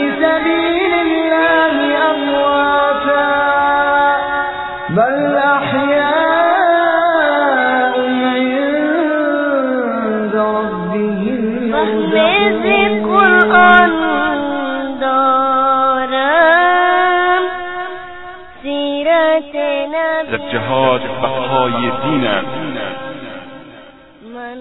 [20.37, 22.45] در جهاد بقای دینند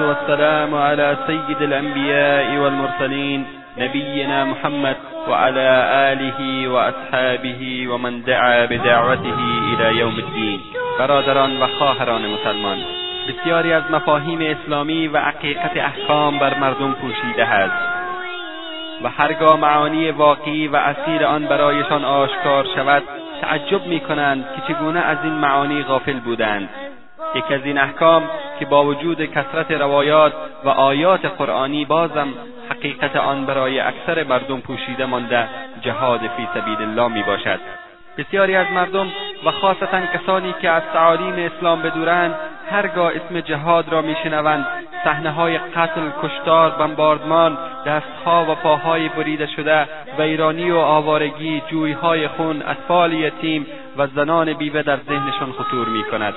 [0.00, 3.46] والسلام على سيد الأنبياء والمرسلين
[3.78, 4.96] نبينا محمد
[5.28, 5.68] وعلى
[6.12, 9.38] آله وأصحابه و من دعا بدعوته
[9.68, 10.60] إلى الى یوم الدین
[10.98, 12.78] برادران و خواهران مسلمان
[13.28, 17.74] بسیاری از مفاهیم اسلامی و حقیقت احکام بر مردم پوشیده است
[19.02, 23.02] و هرگاه معانی واقعی و اصیل آن برایشان آشکار شود
[23.42, 26.68] تعجب می کنند که چگونه از این معانی غافل بودند
[27.34, 28.22] یکی از این احکام
[28.58, 30.32] که با وجود کثرت روایات
[30.64, 32.28] و آیات قرآنی بازم
[32.70, 35.48] حقیقت آن برای اکثر مردم پوشیده مانده
[35.80, 37.60] جهاد فی سبیل الله می باشد
[38.18, 39.06] بسیاری از مردم
[39.44, 42.34] و خاصتا کسانی که از تعالیم اسلام بدورند
[42.70, 44.66] هرگاه اسم جهاد را میشنوند
[45.36, 53.12] های قتل کشتار بمباردمان دستها و پاهای بریده شده ویرانی و آوارگی جویهای خون اطفال
[53.12, 53.66] یتیم
[53.96, 56.34] و زنان بیوه در ذهنشان خطور میکند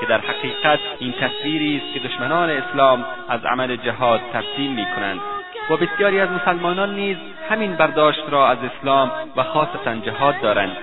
[0.00, 4.86] که در حقیقت این تصویری است که دشمنان اسلام از عمل جهاد ترسیم می
[5.70, 7.16] و بسیاری از مسلمانان نیز
[7.50, 10.76] همین برداشت را از اسلام و خاصتا جهاد دارند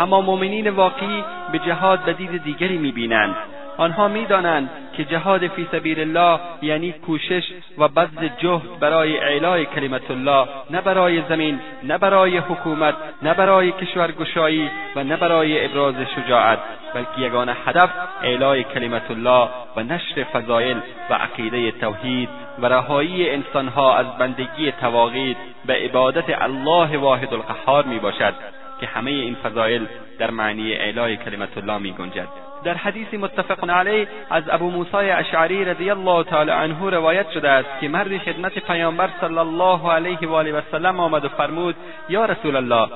[0.00, 3.34] اما مؤمنین واقعی به جهاد دید دیگری میبینند
[3.82, 7.42] آنها میدانند که جهاد فی سبیل الله یعنی کوشش
[7.78, 13.72] و بذل جهد برای اعلای کلمت الله نه برای زمین نه برای حکومت نه برای
[13.72, 16.58] کشورگشایی و نه برای ابراز شجاعت
[16.94, 17.90] بلکه یگانه هدف
[18.22, 20.76] اعلای کلمت الله و نشر فضایل
[21.10, 22.28] و عقیده توحید
[22.58, 28.34] و رهایی انسانها از بندگی تواغید به عبادت الله واحد القهار می باشد
[28.80, 29.86] که همه این فضایل
[30.18, 35.64] در معنی اعلای کلمت الله می گنجد در حدیث متفق علیه از ابو موسی اشعری
[35.64, 40.34] رضی الله تعالی عنه روایت شده است که مردی خدمت پیامبر صلی الله علیه و
[40.34, 41.74] آله و سلم آمد و فرمود
[42.08, 42.88] یا رسول الله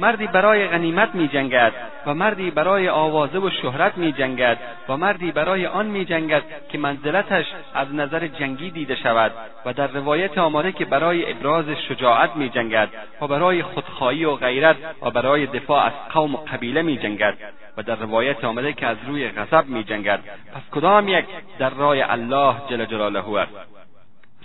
[0.00, 1.72] مردی برای غنیمت می جنگد
[2.06, 4.58] و مردی برای آوازه و شهرت می جنگد
[4.88, 7.44] و مردی برای آن می جنگد که منزلتش
[7.74, 9.32] از نظر جنگی دیده شود
[9.64, 12.88] و در روایت آمده که برای ابراز شجاعت می جنگد
[13.20, 17.34] و برای خودخواهی و غیرت و برای دفاع از قوم و قبیله می جنگد
[17.76, 20.20] و در روایت آمده که از روی غضب می جنگد
[20.54, 21.24] پس کدام یک
[21.58, 23.54] در رای الله جل جلاله است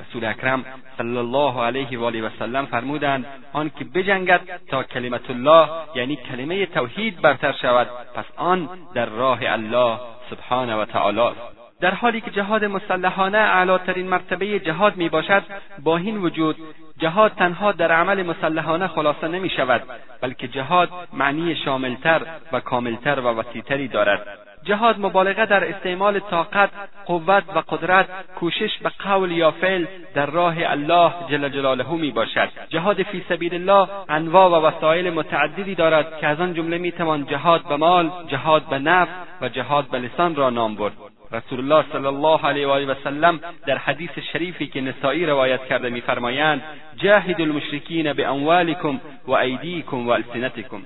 [0.02, 0.66] رسول اکرم
[0.98, 6.16] صلی الله علیه و آله و سلم فرمودند آن که بجنگد تا کلمت الله یعنی
[6.16, 10.00] کلمه توحید برتر شود پس آن در راه الله
[10.32, 11.42] سبحانه و تعالی است
[11.86, 15.44] در حالی که جهاد مسلحانه اعلاترین مرتبه جهاد می باشد
[15.84, 16.56] با این وجود
[16.98, 19.82] جهاد تنها در عمل مسلحانه خلاصه نمی شود
[20.22, 22.22] بلکه جهاد معنی شاملتر
[22.52, 24.28] و کاملتر و وسیعتری دارد
[24.64, 26.70] جهاد مبالغه در استعمال طاقت
[27.06, 28.08] قوت و قدرت
[28.40, 29.86] کوشش به قول یا فعل
[30.16, 35.76] در راه الله جل جلاله می باشد جهاد فی سبیل الله انواع و وسایل متعددی
[35.76, 39.12] دارد که از آن جمله میتوان جهاد به مال جهاد به نفس
[39.42, 40.94] و جهاد به لسان را نام برد
[41.36, 45.90] رسول الله صلی الله علیه و آله سلم در حدیث شریفی که نسائی روایت کرده
[45.90, 46.62] میفرمایند
[46.98, 50.82] جاهد المشرکین باموالکم و ایدیکم و السنتکم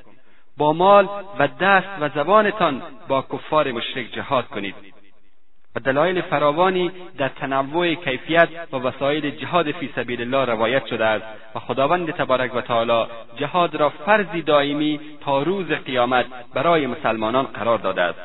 [0.57, 1.07] با مال
[1.39, 4.75] و دست و زبانتان با کفار مشرک جهاد کنید
[5.75, 11.25] و دلایل فراوانی در تنوع کیفیت و وسایل جهاد فی سبیل الله روایت شده است
[11.55, 13.05] و خداوند تبارک و تعالی
[13.37, 18.19] جهاد را فرضی دائمی تا روز قیامت برای مسلمانان قرار داده است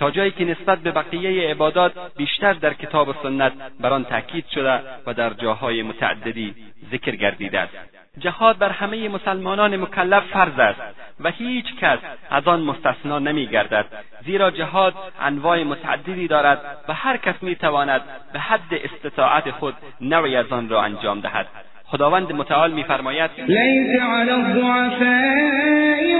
[0.00, 4.44] تا جایی که نسبت به بقیه عبادات بیشتر در کتاب و سنت بر آن تأکید
[4.54, 6.54] شده و در جاهای متعددی
[6.92, 7.72] ذکر گردیده است
[8.18, 10.80] جهاد بر همه مسلمانان مکلف فرض است
[11.20, 11.98] و هیچ کس
[12.30, 13.86] از آن مستثنا نمیگردد
[14.24, 18.00] زیرا جهاد انواع متعددی دارد و هر کس تواند
[18.32, 21.46] به حد استطاعت خود نوعی از آن را انجام دهد
[21.90, 25.08] خداوند متعال میفرماید لیس علی الضعفاء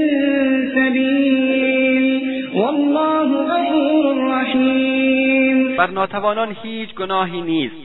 [0.75, 2.21] سبيل
[2.53, 5.06] والله غفور رحيم
[5.77, 7.75] بر ناتوانان هیچ گناهی نیست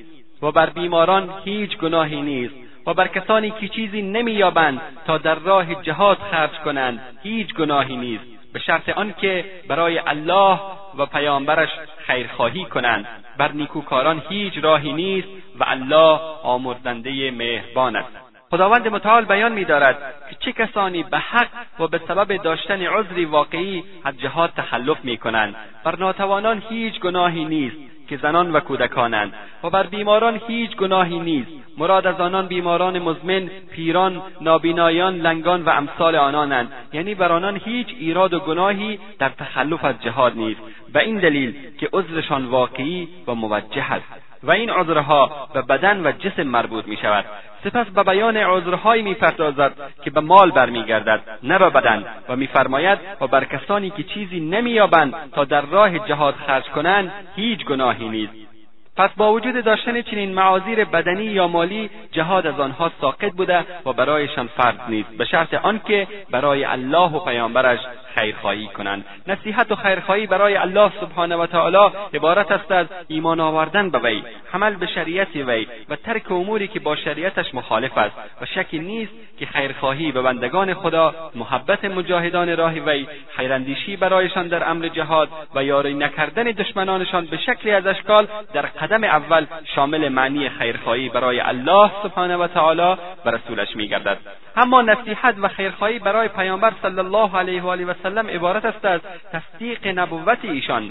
[0.42, 2.54] و بر بیماران هیچ گناهی نیست
[2.86, 8.24] و بر کسانی که چیزی نمییابند تا در راه جهاد خرج کنند هیچ گناهی نیست
[8.52, 10.60] به شرط آنکه برای الله
[10.98, 11.68] و پیامبرش
[11.98, 13.08] خیرخواهی کنند
[13.38, 15.28] بر نیکوکاران هیچ راهی نیست
[15.60, 18.21] و الله آمرزنده مهربان است
[18.52, 19.98] خداوند متعال بیان میدارد
[20.30, 21.48] که چه کسانی به حق
[21.80, 25.54] و به سبب داشتن عذری واقعی از جهاد تخلف میکنند
[25.84, 27.76] بر ناتوانان هیچ گناهی نیست
[28.08, 29.34] که زنان و کودکانند
[29.64, 35.68] و بر بیماران هیچ گناهی نیست مراد از آنان بیماران مزمن پیران نابینایان لنگان و
[35.68, 40.60] امثال آنانند یعنی بر آنان هیچ ایراد و گناهی در تخلف از جهاد نیست
[40.92, 46.12] به این دلیل که عذرشان واقعی و موجه است و این عذرها به بدن و
[46.12, 47.24] جسم مربوط می شود
[47.64, 49.72] سپس به بیان عذرهایی میپردازد
[50.04, 54.48] که به مال برمیگردد نه به بدن و میفرماید و بر کسانی که چیزی نمی
[54.48, 58.51] نمییابند تا در راه جهاد خرج کنند هیچ گناهی نیست
[58.96, 63.92] پس با وجود داشتن چنین معاذیر بدنی یا مالی جهاد از آنها ساقط بوده و
[63.92, 67.78] برایشان فرض نیست به شرط آنکه برای الله و پیامبرش
[68.16, 73.90] خیرخواهی کنند نصیحت و خیرخواهی برای الله سبحانه و تعالی عبارت است از ایمان آوردن
[73.90, 74.22] به وی
[74.52, 79.12] حمل به شریعت وی و ترک اموری که با شریعتش مخالف است و شکی نیست
[79.38, 83.06] که خیرخواهی به بندگان خدا محبت مجاهدان راه وی
[83.36, 89.04] خیراندیشی برایشان در امر جهاد و یاری نکردن دشمنانشان به شکلی از اشکال در قدم
[89.04, 94.18] اول شامل معنی خیرخواهی برای الله سبحانه و تعالی و رسولش گردد
[94.56, 98.84] اما نصیحت و خیرخواهی برای پیامبر صلی الله علیه و آله و سلم عبارت است
[98.84, 99.00] از
[99.32, 100.90] تصدیق نبوت ایشان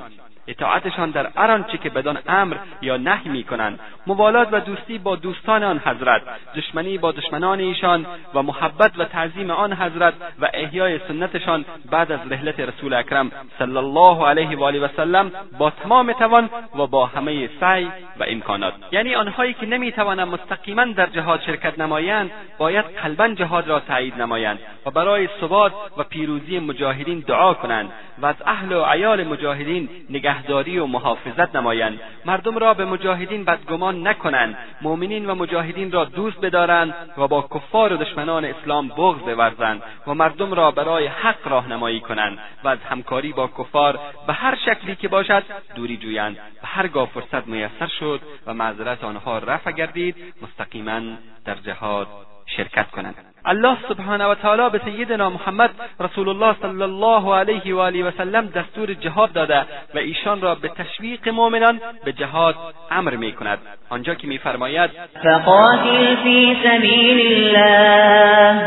[0.50, 5.64] اطاعتشان در هر آنچه که بدان امر یا نهی میکنند موالات و دوستی با دوستان
[5.64, 6.22] آن حضرت
[6.56, 12.20] دشمنی با دشمنان ایشان و محبت و تعظیم آن حضرت و احیای سنتشان بعد از
[12.32, 17.06] رحلت رسول اکرم صلی الله علیه و آله و سلم با تمام توان و با
[17.06, 17.86] همه سعی
[18.20, 23.80] و امکانات یعنی آنهایی که نمیتوانند مستقیما در جهاد شرکت نمایند باید قلبا جهاد را
[23.80, 27.90] تایید نمایند و برای ثبات و پیروزی مجاهدین دعا کنند
[28.22, 29.90] و از اهل و عیال مجاهدین
[30.32, 36.42] نگهداری و محافظت نمایند مردم را به مجاهدین بدگمان نکنند مؤمنین و مجاهدین را دوست
[36.42, 42.00] بدارند و با کفار و دشمنان اسلام بغض بورزند و مردم را برای حق راهنمایی
[42.00, 45.44] کنند و از همکاری با کفار به هر شکلی که باشد
[45.76, 51.00] دوری جویند و هرگاه فرصت میسر شد و معذرت آنها رفع گردید مستقیما
[51.46, 52.08] در جهاد
[52.46, 55.70] شرکت کنند الله سبحانه و تعالی به سیدنا محمد
[56.00, 59.60] رسول الله صلی الله علیه و آله و سلم دستور جهاد داده
[59.96, 62.56] و ایشان را به تشویق مؤمنان به جهاد
[62.92, 63.58] امر می کند
[63.90, 64.90] آنجا که میفرماید
[65.24, 68.66] فقاتل فی سبیل الله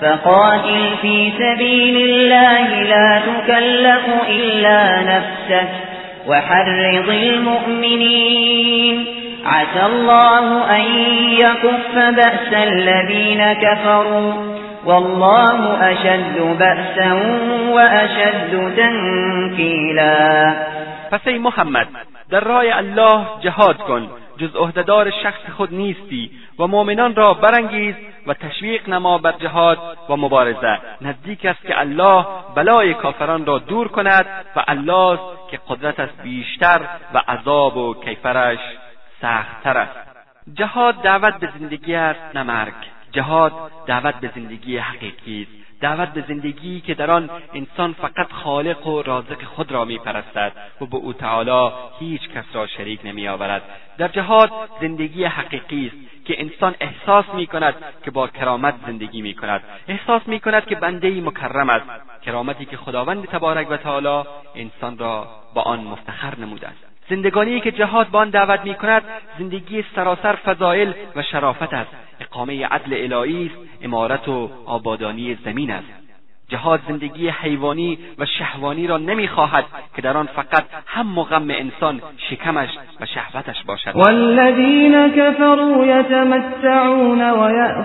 [0.00, 1.96] فقاتل فی سبیل
[2.32, 5.68] الله لا تكلف الا نفسك
[6.28, 10.80] وحرض المؤمنین عسى الله أن
[11.40, 17.12] يكف بأس الذين كفروا والله أشد بأسا
[17.70, 20.56] وأشد تنكيلا
[21.12, 21.88] پس ای محمد
[22.30, 27.94] در راه الله جهاد کن جز عهدهدار شخص خود نیستی و مؤمنان را برانگیز
[28.26, 29.78] و تشویق نما بر جهاد
[30.08, 32.24] و مبارزه نزدیک است که الله
[32.56, 34.26] بلای کافران را دور کند
[34.56, 36.80] و الله است که قدرت است بیشتر
[37.14, 38.58] و عذاب و کیفرش
[39.22, 39.96] سختتر است
[40.54, 42.74] جهاد دعوت به زندگی است نه مرگ
[43.12, 43.52] جهاد
[43.86, 49.02] دعوت به زندگی حقیقی است دعوت به زندگی که در آن انسان فقط خالق و
[49.02, 51.70] رازق خود را میپرستد و به او تعالی
[52.00, 53.62] هیچ کس را شریک نمیآورد
[53.98, 59.34] در جهاد زندگی حقیقی است که انسان احساس می کند که با کرامت زندگی می
[59.34, 64.98] کند احساس می کند که بنده مکرم است کرامتی که خداوند تبارک و تعالی انسان
[64.98, 69.02] را با آن مفتخر نموده است زندگانی که جهاد به آن دعوت می کند
[69.38, 75.86] زندگی سراسر فضائل و شرافت است اقامه عدل الهی است عمارت و آبادانی زمین است
[76.48, 79.64] جهاد زندگی حیوانی و شهوانی را نمیخواهد
[79.96, 82.68] که در آن فقط هم مغم انسان شکمش
[83.00, 87.82] و شهوتش باشد والذین كفروا یتمتعون و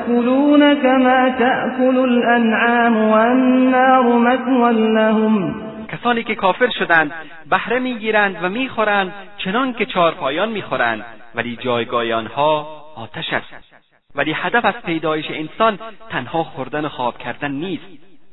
[0.75, 5.53] كما تأكل الانعام والنار لهم
[5.91, 7.11] کسانی که کافر شدند
[7.49, 11.05] بهره میگیرند و میخورند چنان که چارپایان میخورند
[11.35, 13.73] ولی جایگاه آنها آتش است
[14.15, 15.79] ولی هدف از پیدایش انسان
[16.09, 17.83] تنها خوردن و خواب کردن نیست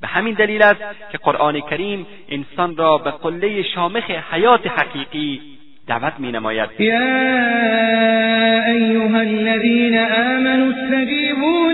[0.01, 0.81] به همین دلیل است
[1.13, 5.41] که قرآن کریم انسان را به قله شامخ حیات حقیقی
[5.87, 6.99] دعوت می نماید ایها
[9.21, 11.69] الذین آمنوا استجیبوا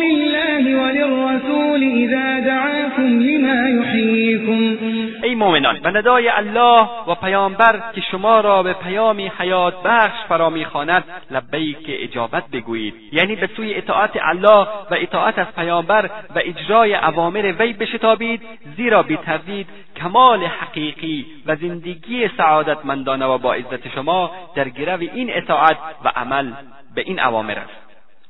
[5.42, 11.86] و ندای الله و پیامبر که شما را به پیامی حیات بخش فرا میخواند لبیک
[11.88, 17.72] اجابت بگویید یعنی به سوی اطاعت الله و اطاعت از پیامبر و اجرای اوامر وی
[17.72, 18.42] بشتابید
[18.76, 25.76] زیرا بیتردید کمال حقیقی و زندگی سعادتمندانه و با عزت شما در گرو این اطاعت
[26.04, 26.52] و عمل
[26.94, 27.83] به این اوامر است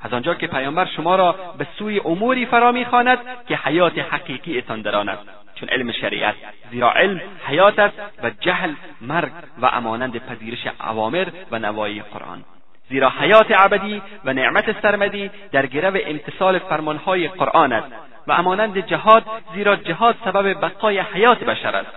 [0.04, 3.18] از آنجا که پیامبر شما را به سوی اموری فرا میخواند
[3.48, 5.22] که حیات حقیقیتان در آن است
[5.54, 6.34] چون علم شریعت
[6.70, 9.30] زیرا علم حیات است و جهل مرگ
[9.62, 12.44] و امانند پذیرش عوامر و نوایی قرآن
[12.88, 17.92] زیرا حیات ابدی و نعمت سرمدی در گرو امتصال فرمانهای قرآن است
[18.26, 19.22] و امانند جهاد
[19.54, 21.90] زیرا جهاد سبب بقای حیات بشر است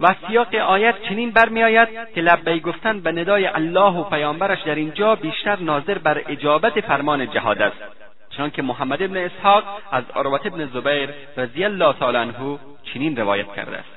[0.00, 5.14] و سیاق آیت چنین برمیآید که لبی گفتن به ندای الله و پیامبرش در اینجا
[5.16, 7.76] بیشتر ناظر بر اجابت فرمان جهاد است
[8.30, 12.34] چنانکه محمد ابن اسحاق از عروت ابن زبیر رضی الله تعالی عنه
[12.94, 13.88] چنین روایت کرده است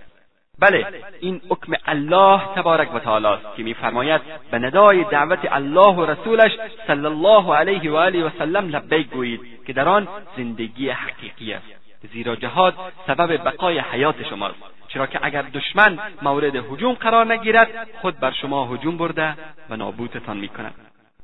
[0.59, 0.85] بله
[1.21, 6.51] این حکم الله تبارک و تعالی است که میفرماید به ندای دعوت الله و رسولش
[6.87, 11.65] صلی الله علیه و آله و سلم لبیک گویید که در آن زندگی حقیقی است
[12.13, 12.73] زیرا جهاد
[13.07, 17.67] سبب بقای حیات شماست چرا که اگر دشمن مورد هجوم قرار نگیرد
[18.01, 19.33] خود بر شما هجوم برده
[19.69, 20.73] و نابودتان کند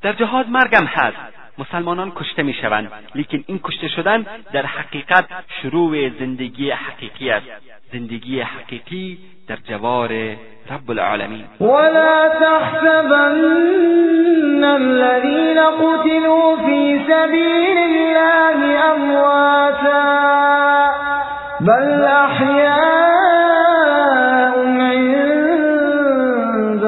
[0.01, 1.17] در جهاد مرگم هست
[1.57, 5.25] مسلمانان کشته میشوند لیکن این کشته شدن در حقیقت
[5.61, 7.45] شروع زندگی حقیقی است
[7.93, 9.17] زندگی حقیقی
[9.47, 10.09] در جوار
[10.71, 13.43] رب العالمین ولا تحسبن
[14.63, 20.03] الذين قتلوا في سبيل الله امواتا
[21.65, 23.52] بل احياء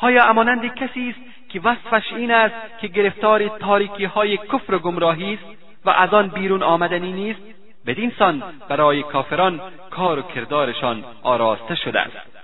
[0.00, 5.34] آیا امانند کسی است که وصفش این است که گرفتار تاریکی های کفر و گمراهی
[5.34, 5.44] است
[5.84, 7.40] و از آن بیرون آمدنی نیست
[7.86, 9.60] بدین سان برای کافران
[9.90, 12.35] کار و کردارشان آراسته شده است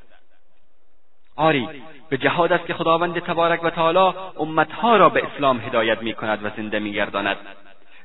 [1.36, 1.68] آری
[2.08, 6.44] به جهاد است که خداوند تبارک و تعالی امتها را به اسلام هدایت می کند
[6.44, 7.36] و زنده گرداند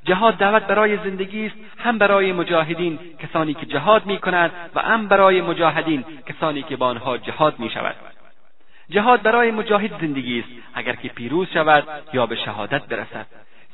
[0.06, 5.08] جهاد دعوت برای زندگی است هم برای مجاهدین کسانی که جهاد می کند و هم
[5.08, 7.96] برای مجاهدین کسانی که با آنها جهاد می شود
[8.90, 13.26] جهاد برای مجاهد زندگی است اگر که پیروز شود یا به شهادت برسد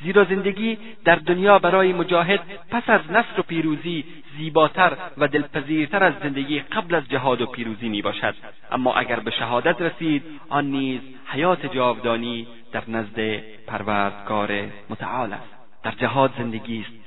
[0.04, 2.40] زیرا زندگی در دنیا برای مجاهد
[2.72, 4.04] پس از نصر و پیروزی
[4.38, 8.36] زیباتر و دلپذیرتر از زندگی قبل از جهاد و پیروزی می باشد
[8.72, 13.20] اما اگر به شهادت رسید آن نیز حیات جاودانی در نزد
[13.68, 14.52] پروردگار
[14.90, 15.50] متعال است
[15.84, 17.00] در جهاد زندگی است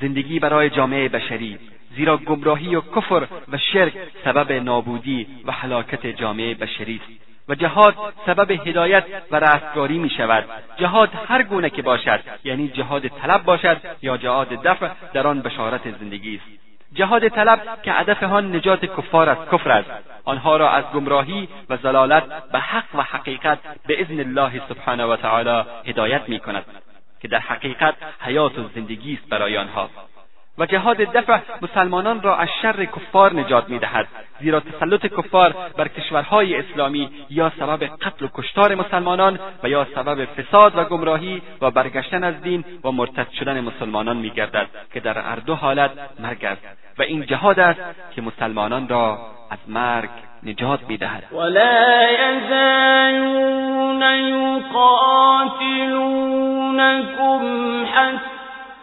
[0.00, 1.58] زندگی برای جامعه بشری
[1.96, 3.92] زیرا گمراهی و کفر و شرک
[4.24, 7.94] سبب نابودی و هلاکت جامعه بشری است و جهاد
[8.26, 10.44] سبب هدایت و رستگاری می شود
[10.76, 15.96] جهاد هر گونه که باشد یعنی جهاد طلب باشد یا جهاد دفع در آن بشارت
[16.00, 19.90] زندگی است جهاد طلب که هدف آن نجات کفار از کفر است
[20.24, 22.22] آنها را از گمراهی و زلالت
[22.52, 26.64] به حق و حقیقت به اذن الله سبحانه و تعالی هدایت می کند
[27.20, 29.90] که در حقیقت حیات و زندگی است برای آنها
[30.58, 34.06] و جهاد دفع مسلمانان را از شر کفار نجات میدهد
[34.40, 40.24] زیرا تسلط کفار بر کشورهای اسلامی یا سبب قتل و کشتار مسلمانان و یا سبب
[40.24, 45.36] فساد و گمراهی و برگشتن از دین و مرتد شدن مسلمانان میگردد که در هر
[45.36, 46.62] دو حالت مرگ است
[46.98, 47.80] و این جهاد است
[48.14, 49.18] که مسلمانان را
[49.50, 50.10] از مرگ
[50.42, 51.66] نجات میدهد ولا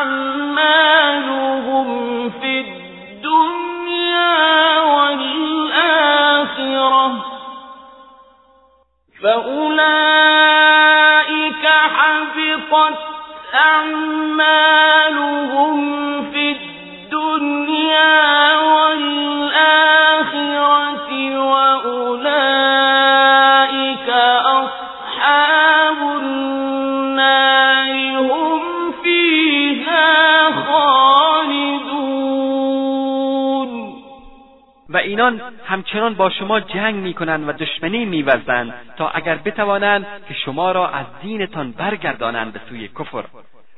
[0.00, 1.90] أعمالهم
[9.22, 9.80] فأولئك
[11.66, 12.98] حبطت
[13.54, 14.59] أعمالهم
[35.24, 40.88] اینان همچنان با شما جنگ میکنند و دشمنی وزند تا اگر بتوانند که شما را
[40.88, 43.24] از دینتان برگردانند به سوی کفر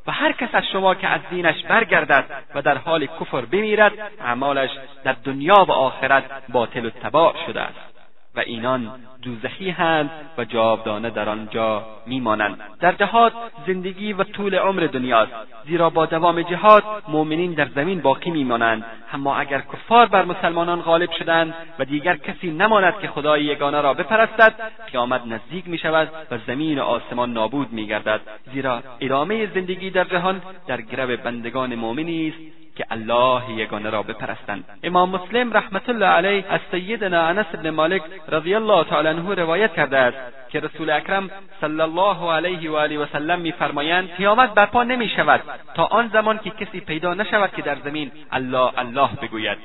[0.06, 2.24] و هر کس از شما که از دینش برگردد
[2.54, 4.70] و در حال کفر بمیرد اعمالش
[5.04, 7.91] در دنیا و آخرت باطل و تباع شده است
[8.34, 8.90] و اینان
[9.22, 13.32] دوزخی هند و جاودانه در آنجا میمانند در جهاد
[13.66, 15.32] زندگی و طول عمر دنیاست
[15.68, 21.08] زیرا با دوام جهاد مؤمنین در زمین باقی میمانند اما اگر کفار بر مسلمانان غالب
[21.18, 24.54] شدند و دیگر کسی نماند که خدای یگانه را بپرستد
[24.92, 28.20] قیامت نزدیک میشود و زمین و آسمان نابود میگردد
[28.54, 34.64] زیرا ادامه زندگی در جهان در گرو بندگان مؤمنی است که الله یگانه را بپرستند
[34.82, 39.72] امام مسلم رحمت الله علیه از سیدنا انس بن مالک رضی الله تعالی عنه روایت
[39.72, 41.30] کرده است که رسول اکرم
[41.60, 45.40] صلی الله علیه و آله و سلم میفرمایند قیامت برپا نمی شود
[45.74, 49.58] تا آن زمان که کسی پیدا نشود که در زمین الله الله بگوید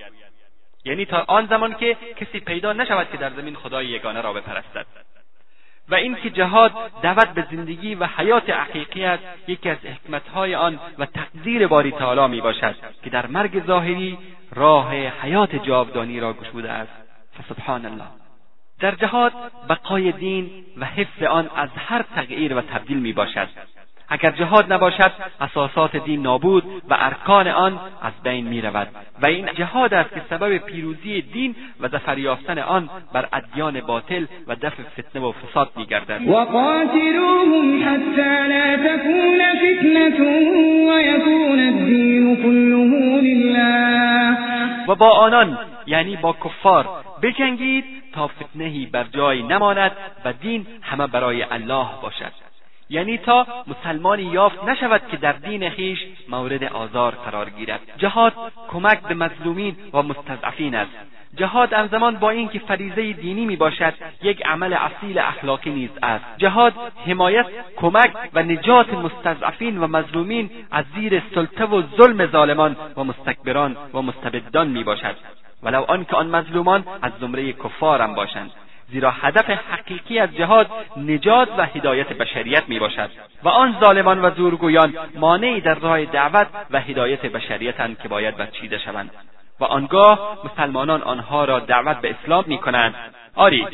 [0.86, 4.86] یعنی تا آن زمان که کسی پیدا نشود که در زمین خدای یگانه را بپرستد
[5.90, 6.72] و اینکه جهاد
[7.02, 12.28] دعوت به زندگی و حیات حقیقی است یکی از حکمتهای آن و تقدیر باری تعالی
[12.32, 14.18] می باشد که در مرگ ظاهری
[14.56, 16.92] راه حیات جاودانی را گشوده است
[17.38, 18.06] فسبحان الله
[18.80, 19.34] در جهاد
[19.70, 23.48] بقای دین و حفظ آن از هر تغییر و تبدیل می باشد
[24.10, 28.88] اگر جهاد نباشد اساسات دین نابود و ارکان آن از بین می رود
[29.22, 34.26] و این جهاد است که سبب پیروزی دین و ظفر یافتن آن بر ادیان باطل
[34.48, 36.36] و دفع فتنه و فساد می گردد و
[44.92, 46.88] و با آنان یعنی با کفار
[47.24, 49.92] بجنگید تا فتنهی بر جای نماند
[50.26, 52.47] و دین همه برای الله باشد
[52.90, 58.34] یعنی تا مسلمانی یافت نشود که در دین خیش مورد آزار قرار گیرد جهاد
[58.70, 60.92] کمک به مظلومین و مستضعفین است
[61.36, 66.74] جهاد همزمان با اینکه فریضه دینی می باشد یک عمل اصیل اخلاقی نیز است جهاد
[67.08, 67.46] حمایت
[67.76, 74.02] کمک و نجات مستضعفین و مظلومین از زیر سلطه و ظلم ظالمان و مستکبران و
[74.02, 75.16] مستبدان می باشد
[75.64, 78.52] ولو آنکه آن مظلومان از زمره کفارم باشند
[78.92, 83.10] زیرا هدف حقیقی از جهاد نجات و هدایت بشریت می باشد
[83.44, 88.78] و آن ظالمان و زورگویان مانعی در راه دعوت و هدایت بشریتند که باید برچیده
[88.80, 89.12] شوند
[89.60, 92.96] و آنگاه مسلمانان آنها را دعوت به اسلام می کنند
[93.36, 93.68] آری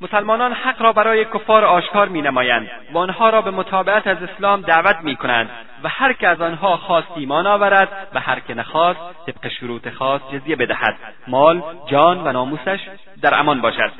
[0.00, 4.60] مسلمانان حق را برای کفار آشکار می نمایند و آنها را به مطابقت از اسلام
[4.60, 5.50] دعوت می کنند
[5.82, 10.20] و هر که از آنها خواست ایمان آورد و هر که نخواست طبق شروط خاص
[10.32, 10.96] جزیه بدهد
[11.28, 12.80] مال جان و ناموسش
[13.22, 13.92] در امان باشد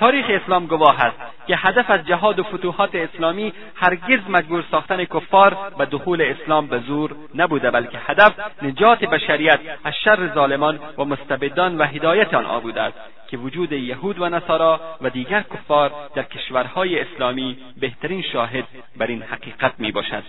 [0.00, 5.56] تاریخ اسلام گواه است که هدف از جهاد و فتوحات اسلامی هرگز مجبور ساختن کفار
[5.78, 11.78] و دخول اسلام به زور نبوده بلکه هدف نجات بشریت از شر ظالمان و مستبدان
[11.78, 17.00] و هدایت آنها بوده است که وجود یهود و نصارا و دیگر کفار در کشورهای
[17.00, 18.64] اسلامی بهترین شاهد
[18.96, 20.22] بر این حقیقت می باشد.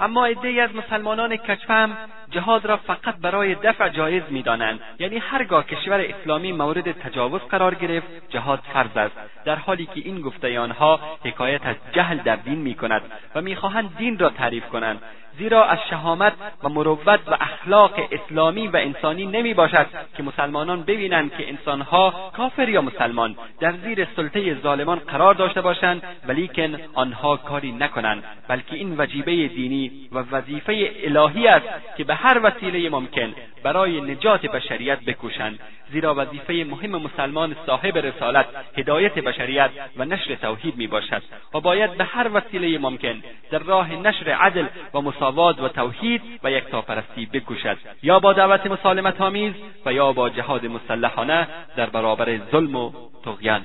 [0.00, 1.96] اما عدهای از مسلمانان کچفم
[2.30, 8.06] جهاد را فقط برای دفع جایز میدانند یعنی هرگاه کشور اسلامی مورد تجاوز قرار گرفت
[8.30, 13.02] جهاد فرض است در حالی که این گفته آنها حکایت از جهل در دین میکند
[13.34, 15.02] و میخواهند دین را تعریف کنند
[15.38, 21.36] زیرا از شهامت و مروت و اخلاق اسلامی و انسانی نمی باشد که مسلمانان ببینند
[21.36, 27.72] که انسانها کافر یا مسلمان در زیر سلطه ظالمان قرار داشته باشند ولیکن آنها کاری
[27.72, 34.00] نکنند بلکه این وجیبه دینی و وظیفه الهی است که به هر وسیله ممکن برای
[34.00, 35.58] نجات بشریت بکوشند
[35.92, 38.46] زیرا وظیفه مهم مسلمان صاحب رسالت
[38.78, 41.22] هدایت بشریت و نشر توحید می باشد
[41.54, 46.22] و باید به هر وسیله ممکن در راه نشر عدل و مسا مساوات و توحید
[46.44, 49.52] و یکتاپرستی بکوشد یا با دعوت مسالمت آمیز
[49.86, 52.90] و یا با جهاد مسلحانه در برابر ظلم و
[53.24, 53.60] طغیان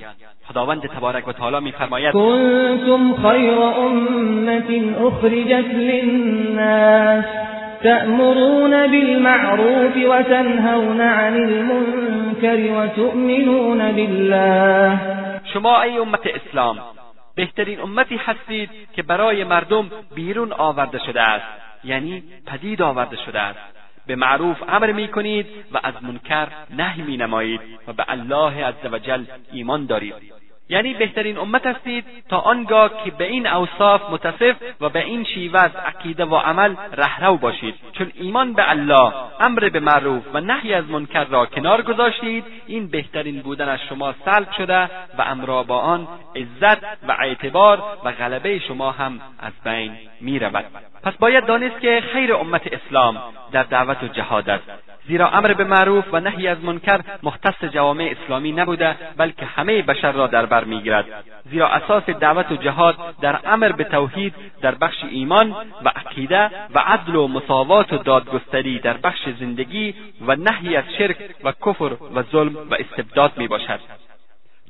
[0.50, 7.26] خداوند تبارک و تعالی میفرماید کنتم خیر امت اخرجت للناس
[7.84, 15.00] تأمرون بالمعروف وتنهون عن المنکر وتؤمنون بالله
[15.54, 16.78] شما ای امت اسلام
[17.36, 21.46] بهترین امتی هستید که برای مردم بیرون آورده شده است
[21.84, 23.60] یعنی پدید آورده شده است
[24.08, 29.24] به معروف امر می کنید و از منکر نهی می نمایید و به الله عزوجل
[29.52, 30.34] ایمان دارید
[30.70, 35.60] یعنی بهترین امت هستید تا آنگاه که به این اوصاف متصف و به این شیوه
[35.60, 40.74] از عقیده و عمل رهرو باشید چون ایمان به الله امر به معروف و نهی
[40.74, 44.84] از منکر را کنار گذاشتید این بهترین بودن از شما سلب شده
[45.18, 50.66] و امرا با آن عزت و اعتبار و غلبه شما هم از بین میرود
[51.04, 53.18] پس باید دانست که خیر امت اسلام
[53.52, 54.72] در دعوت و جهاد است
[55.08, 60.12] زیرا امر به معروف و نهی از منکر مختص جوامع اسلامی نبوده بلکه همه بشر
[60.12, 61.06] را در بر میگیرد
[61.52, 66.80] زیرا اساس دعوت و جهاد در امر به توحید در بخش ایمان و عقیده و
[66.86, 69.94] عدل و مساوات و دادگستری در بخش زندگی
[70.28, 73.80] و نهی از شرک و کفر و ظلم و استبداد میباشد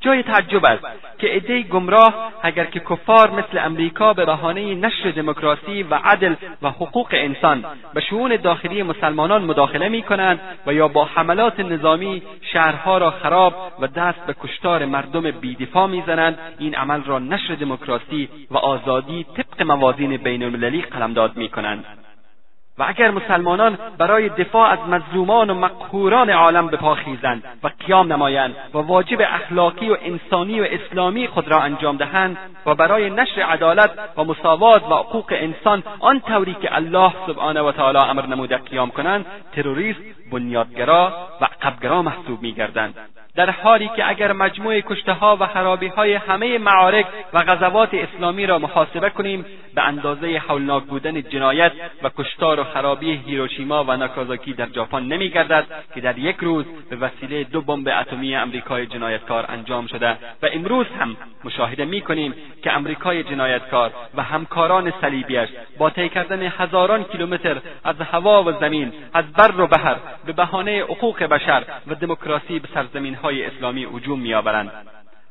[0.06, 0.86] جای تعجب است
[1.20, 6.70] که عدهای گمراه اگر که کفار مثل امریکا به بهانه نشر دموکراسی و عدل و
[6.70, 12.22] حقوق انسان به شئون داخلی مسلمانان مداخله می کنند و یا با حملات نظامی
[12.54, 18.30] شهرها را خراب و دست به کشتار مردم بیدفاع میزنند این عمل را نشر دموکراسی
[18.52, 21.86] و آزادی طبق موازین بین المللی قلمداد می کنند.
[22.80, 28.78] و اگر مسلمانان برای دفاع از مظلومان و مقهوران عالم بپاخیزند و قیام نمایند و
[28.78, 34.24] واجب اخلاقی و انسانی و اسلامی خود را انجام دهند و برای نشر عدالت و
[34.24, 39.26] مساوات و حقوق انسان آن طوری که الله سبحانه و تعالی امر نموده قیام کنند
[39.52, 40.00] تروریست
[40.32, 42.94] بنیادگرا و عقبگرا محسوب میگردند
[43.36, 45.48] در حالی که اگر مجموع کشتهها و
[45.96, 51.72] های همه معارک و غزوات اسلامی را محاسبه کنیم به اندازه هولناک بودن جنایت
[52.04, 57.44] و کشتار خرابی هیروشیما و ناکازاکی در ژاپن نمیگردد که در یک روز به وسیله
[57.44, 60.10] دو بمب اتمی امریکای جنایتکار انجام شده
[60.44, 67.04] و امروز هم مشاهده میکنیم که امریکای جنایتکار و همکاران صلیبیاش با طی کردن هزاران
[67.04, 69.96] کیلومتر از هوا و زمین از بر و بهر
[70.26, 74.72] به بهانه حقوق بشر و دموکراسی به سرزمینهای اسلامی هجوم میآورند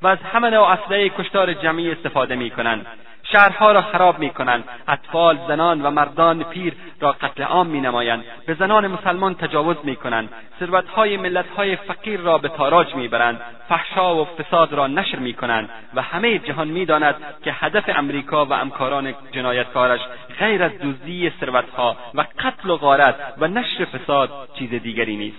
[0.02, 2.86] و از همه نوع اسلحه کشتار جمعی استفاده میکنند
[3.32, 8.54] شهرها را خراب می کنند، اطفال زنان و مردان پیر را قتل عام نمایند، به
[8.54, 10.28] زنان مسلمان تجاوز می های
[10.60, 16.02] ثروتهای ملتهای فقیر را به تاراج برند، فحشا و فساد را نشر می کنند و
[16.02, 20.00] همه جهان داند که هدف امریکا و امکاران جنایتکارش
[20.38, 25.36] غیر از دزدی ثروتها و قتل و غارت و نشر فساد چیز دیگری نیست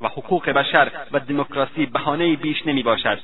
[0.00, 3.18] و حقوق بشر و دموکراسی بهانه بیش نمی باشد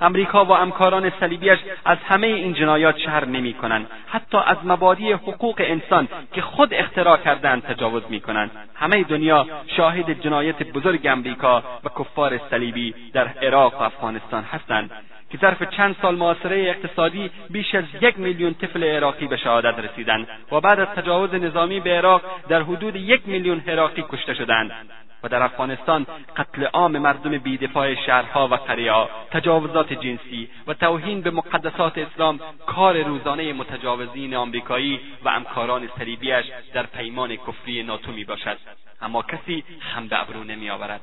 [0.00, 6.08] امریکا و امکاران صلیبیاش از همه این جنایات شهر نمیکنند حتی از مبادی حقوق انسان
[6.32, 12.94] که خود اختراع کردند تجاوز میکنند همه دنیا شاهد جنایت بزرگ امریکا و کفار صلیبی
[13.12, 14.90] در عراق و افغانستان هستند
[15.30, 20.28] که ظرف چند سال معاصره اقتصادی بیش از یک میلیون طفل عراقی به شهادت رسیدند
[20.52, 24.70] و بعد از تجاوز نظامی به عراق در حدود یک میلیون عراقی کشته شدند
[25.22, 31.30] و در افغانستان قتل عام مردم بیدفاع شهرها و قریهها تجاوزات جنسی و توهین به
[31.30, 38.58] مقدسات اسلام کار روزانه متجاوزین آمریکایی و همکاران صلیبیاش در پیمان کفری ناتو می باشد
[39.02, 41.00] اما کسی هم به ابرو نمی آورد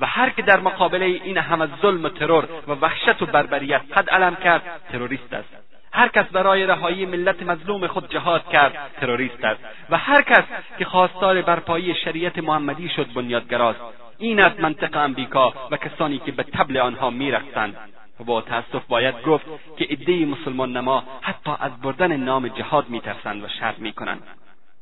[0.00, 4.10] و هر که در مقابله این همه ظلم و ترور و وحشت و بربریت قد
[4.10, 5.54] علم کرد تروریست است
[5.92, 10.44] هر کس برای رهایی ملت مظلوم خود جهاد کرد تروریست است و هر کس
[10.78, 13.80] که خواستار برپایی شریعت محمدی شد بنیادگراست
[14.18, 17.76] این است منطق امریکا و کسانی که به تبل آنها میرقصند
[18.20, 19.44] و با تأسف باید گفت
[19.76, 24.22] که عدهای مسلمان نما حتی از بردن نام جهاد میترسند و شرم میکنند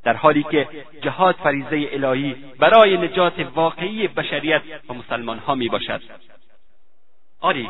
[0.04, 0.68] در حالی که
[1.02, 6.02] جهاد فریضه الهی برای نجات واقعی بشریت و مسلمانها میباشد
[7.40, 7.68] آری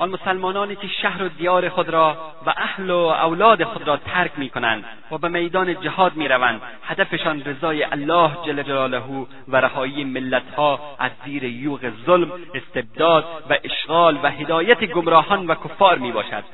[0.00, 4.30] آن مسلمانانی که شهر و دیار خود را و اهل و اولاد خود را ترک
[4.36, 9.02] می کنند و به میدان جهاد می روند هدفشان رضای الله جل جلاله
[9.48, 15.98] و رهایی ها از زیر یوغ ظلم استبداد و اشغال و هدایت گمراهان و کفار
[15.98, 16.44] می باشد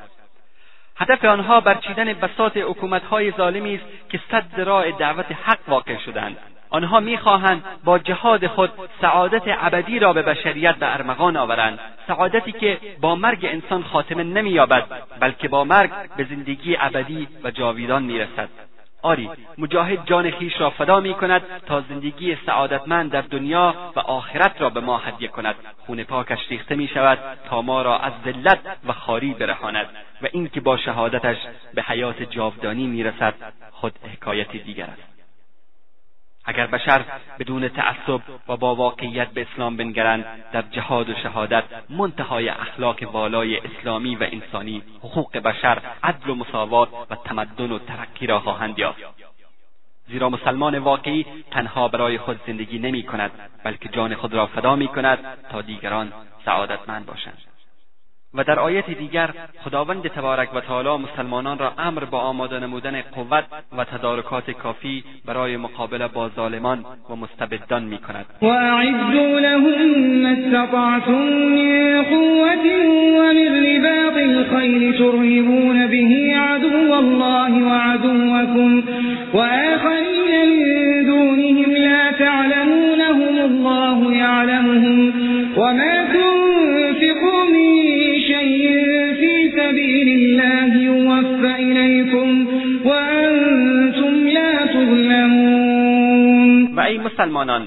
[0.97, 2.57] هدف آنها برچیدن بساط
[3.11, 6.37] های ظالمی است که صد راه دعوت حق واقع شدند
[6.71, 8.71] آنها میخواهند با جهاد خود
[9.03, 14.85] سعادت ابدی را به بشریت به ارمغان آورند سعادتی که با مرگ انسان خاتمه نمییابد
[15.21, 18.49] بلکه با مرگ به زندگی ابدی و جاویدان میرسد
[19.03, 24.71] آری مجاهد جان خیش را فدا میکند تا زندگی سعادتمند در دنیا و آخرت را
[24.71, 25.55] به ما هدیه کند
[25.87, 27.19] خون پاکش ریخته میشود
[27.51, 29.87] تا ما را از ذلت و خاری برهاند
[30.23, 31.37] و اینکه با شهادتش
[31.75, 33.35] به حیات جاودانی میرسد
[33.73, 35.16] خود حکایتی دیگر است
[36.47, 37.05] اگر بشر
[37.39, 43.57] بدون تعصب و با واقعیت به اسلام بنگرند در جهاد و شهادت منتهای اخلاق والای
[43.59, 49.01] اسلامی و انسانی حقوق بشر عدل و مساوات و تمدن و ترقی را خواهند یافت
[50.09, 53.31] زیرا مسلمان واقعی تنها برای خود زندگی نمی کند
[53.65, 55.19] بلکه جان خود را فدا می کند
[55.51, 56.13] تا دیگران
[56.45, 57.39] سعادتمند باشند
[58.37, 59.31] و در آیت دیگر
[59.65, 63.45] خداوند تبارک و تعالی مسلمانان را امر با آماده نمودن قوت
[63.79, 71.27] و تدارکات کافی برای مقابله با ظالمان و مستبدان می کند و اعدو لهم استطعتم
[71.33, 72.67] من قوت
[73.17, 78.79] و من رباط الخیل ترهبون به عدو الله و عدوكم
[79.35, 85.13] و آخرین من دونهم لا تعلمونهم الله يعلمهم
[85.57, 87.77] وما تنفقوا من
[88.31, 88.63] شيء
[89.21, 92.29] في سبيل الله يوفى إليكم
[92.89, 95.57] وأنتم لا تظلمون
[96.77, 97.63] و ای مسلمانان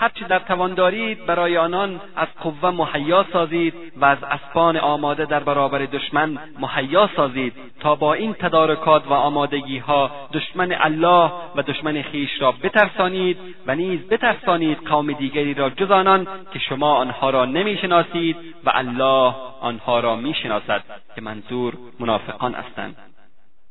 [0.00, 5.40] هرچه در توان دارید برای آنان از قوه مهیا سازید و از اسبان آماده در
[5.40, 12.40] برابر دشمن مهیا سازید تا با این تدارکات و آمادگیها دشمن الله و دشمن خیش
[12.42, 18.36] را بترسانید و نیز بترسانید قوم دیگری را جز آنان که شما آنها را نمیشناسید
[18.66, 20.82] و الله آنها را میشناسد
[21.16, 22.96] که منظور منافقان هستند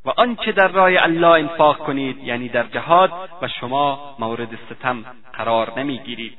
[0.08, 5.74] و آنچه در راه الله انفاق کنید یعنی در جهاد و شما مورد ستم قرار
[5.80, 6.34] نمیگیرید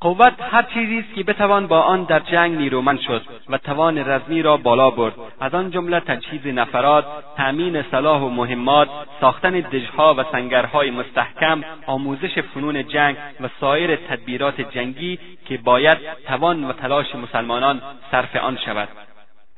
[0.00, 4.42] قوت هر چیزی است که بتوان با آن در جنگ نیرومند شد و توان رزمی
[4.42, 7.04] را بالا برد از آن جمله تجهیز نفرات
[7.36, 8.88] تأمین صلاح و مهمات
[9.20, 16.64] ساختن دژها و سنگرهای مستحکم آموزش فنون جنگ و سایر تدبیرات جنگی که باید توان
[16.64, 18.88] و تلاش مسلمانان صرف آن شود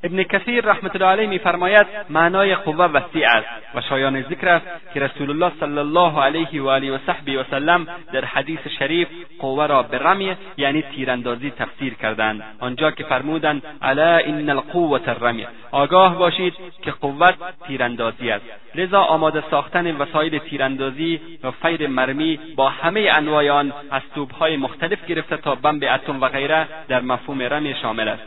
[0.04, 5.00] ابن کثیر رحمت الله علیه میفرماید معنای قوه وسیع است و شایان ذکر است که
[5.00, 6.98] رسول الله صلی الله علیه و آله و
[7.40, 13.04] و سلم در حدیث شریف قوه را به رمی یعنی تیراندازی تفسیر کردند آنجا که
[13.04, 17.34] فرمودند الا ان القوة الرمی آگاه باشید که قوت
[17.66, 24.02] تیراندازی است لذا آماده ساختن وسایل تیراندازی و فیر مرمی با همه انواع آن از
[24.14, 28.22] توبهای مختلف گرفته تا بمب اتم و غیره در مفهوم رمی شامل است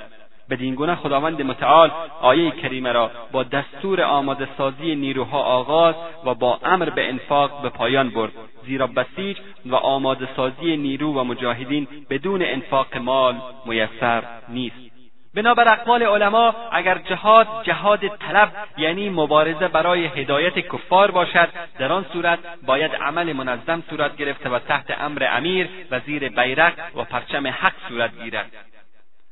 [0.49, 6.59] بدین گونه خداوند متعال آیه کریمه را با دستور آماده سازی نیروها آغاز و با
[6.63, 8.31] امر به انفاق به پایان برد
[8.65, 14.75] زیرا بسیج و آماده سازی نیرو و مجاهدین بدون انفاق مال میسر نیست
[15.35, 22.05] بنابر اقوال علما اگر جهاد جهاد طلب یعنی مبارزه برای هدایت کفار باشد در آن
[22.13, 27.47] صورت باید عمل منظم صورت گرفته و تحت امر امیر و زیر بیرق و پرچم
[27.47, 28.51] حق صورت گیرد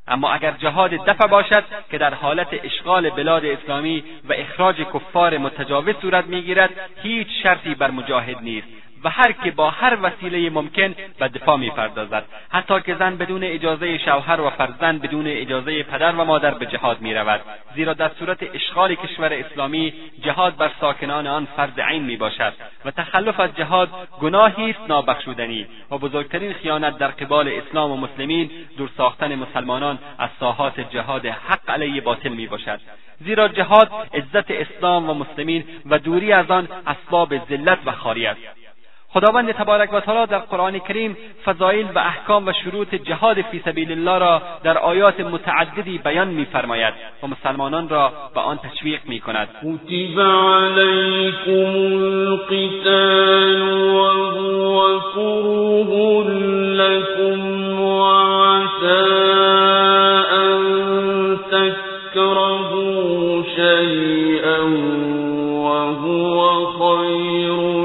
[0.07, 5.95] اما اگر جهاد دفع باشد که در حالت اشغال بلاد اسلامی و اخراج کفار متجاوز
[6.01, 6.69] صورت میگیرد
[7.03, 8.67] هیچ شرطی بر مجاهد نیست
[9.03, 13.97] و هر که با هر وسیله ممکن به دفاع میپردازد حتی که زن بدون اجازه
[13.97, 17.41] شوهر و فرزند بدون اجازه پدر و مادر به جهاد میرود
[17.75, 22.53] زیرا در صورت اشغال کشور اسلامی جهاد بر ساکنان آن فرض عین میباشد
[22.85, 23.89] و تخلف از جهاد
[24.21, 30.29] گناهی است نابخشودنی و بزرگترین خیانت در قبال اسلام و مسلمین دور ساختن مسلمانان از
[30.39, 32.79] ساحات جهاد حق علیه باطل میباشد
[33.25, 38.39] زیرا جهاد عزت اسلام و مسلمین و دوری از آن اسباب ذلت و خاری است
[39.15, 43.91] خداوند تبارک و تعالی در قرآن کریم فضایل و احکام و شروط جهاد فی سبیل
[43.91, 49.47] الله را در آیات متعددی بیان میفرماید و مسلمانان را به آن تشویق می کند
[49.61, 54.95] کتب علیکم القتال وهو
[56.23, 56.29] لكم
[56.75, 59.25] لكم وعسى
[60.43, 60.61] ان
[61.51, 64.67] تكرهوا شيئا
[65.61, 67.84] وهو خير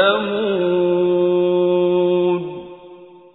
[0.00, 2.54] تعلمون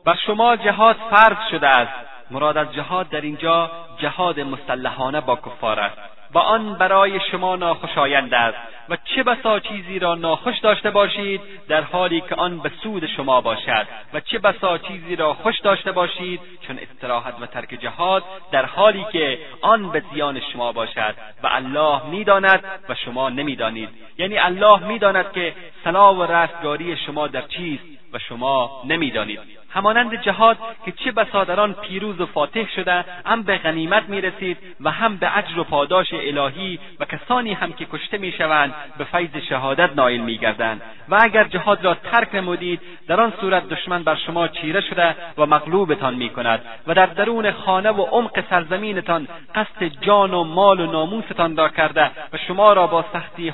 [0.05, 5.79] بر شما جهاد فرض شده است مراد از جهاد در اینجا جهاد مسلحانه با کفار
[5.79, 8.57] است و آن برای شما ناخوشایند است
[8.89, 13.41] و چه بسا چیزی را ناخوش داشته باشید در حالی که آن به سود شما
[13.41, 18.65] باشد و چه بسا چیزی را خوش داشته باشید چون استراحت و ترک جهاد در
[18.65, 24.83] حالی که آن به زیان شما باشد و الله میداند و شما نمیدانید یعنی الله
[24.85, 29.39] میداند که صلاح و رستگاری شما در چیست و شما نمیدانید
[29.75, 34.91] همانند جهاد که چه بسا در پیروز و فاتح شده هم به غنیمت میرسید و
[34.91, 39.89] هم به اجر و پاداش الهی و کسانی هم که کشته میشوند به فیض شهادت
[39.95, 44.81] نائل میگردند و اگر جهاد را ترک نمودید در آن صورت دشمن بر شما چیره
[44.81, 50.79] شده و مغلوبتان میکند و در درون خانه و عمق سرزمینتان قصد جان و مال
[50.79, 53.05] و ناموستان را کرده و شما را با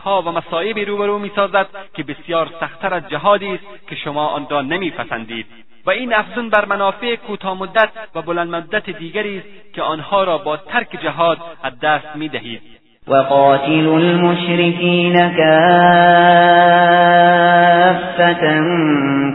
[0.05, 4.61] ها و مصایبی روبرو میسازد که بسیار سختتر از جهادی است که شما آن را
[4.61, 5.45] نمیپسندید
[5.85, 10.37] و این افزون بر منافع کوتاه مدت و بلند مدت دیگری است که آنها را
[10.37, 12.61] با ترک جهاد از دست میدهید
[13.07, 15.33] وقاتلوا المشركين كافة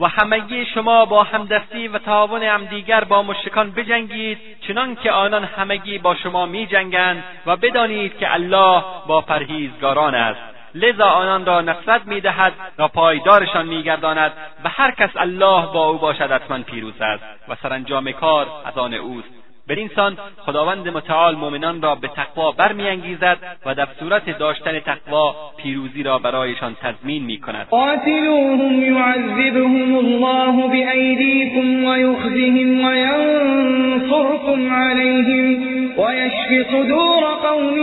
[0.00, 5.98] و همگی شما با همدستی و تعاون همدیگر با مشرکان بجنگید چنان که آنان همگی
[5.98, 10.40] با شما میجنگند و بدانید که الله با پرهیزگاران است
[10.74, 14.32] لذا آنان را نصرت میدهد و پایدارشان میگرداند
[14.64, 18.94] و هر کس الله با او باشد حتما پیروز است و سرانجام کار از آن
[18.94, 25.34] اوست بر سان خداوند متعال مؤمنان را به تقوا برمیانگیزد و در صورت داشتن تقوا
[25.56, 35.62] پیروزی را برایشان تضمین میکند قاتلوهم یعذبهم الله بأیدیکم ویخزهم وینصركم علیهم
[35.98, 37.74] ویشف صدور قوم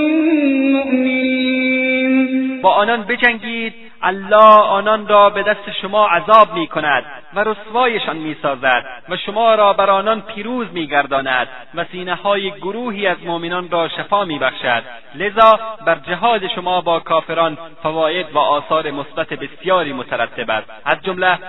[0.72, 8.16] مؤمنین با آنان بجنگید الله آنان را به دست شما عذاب می کند و رسوایشان
[8.18, 13.18] می سازد و شما را بر آنان پیروز می گرداند و سینه های گروهی از
[13.26, 14.84] مؤمنان را شفا می بخشد
[15.16, 21.40] لذا بر جهاد شما با کافران فواید و آثار مثبت بسیاری مترتب است از جمله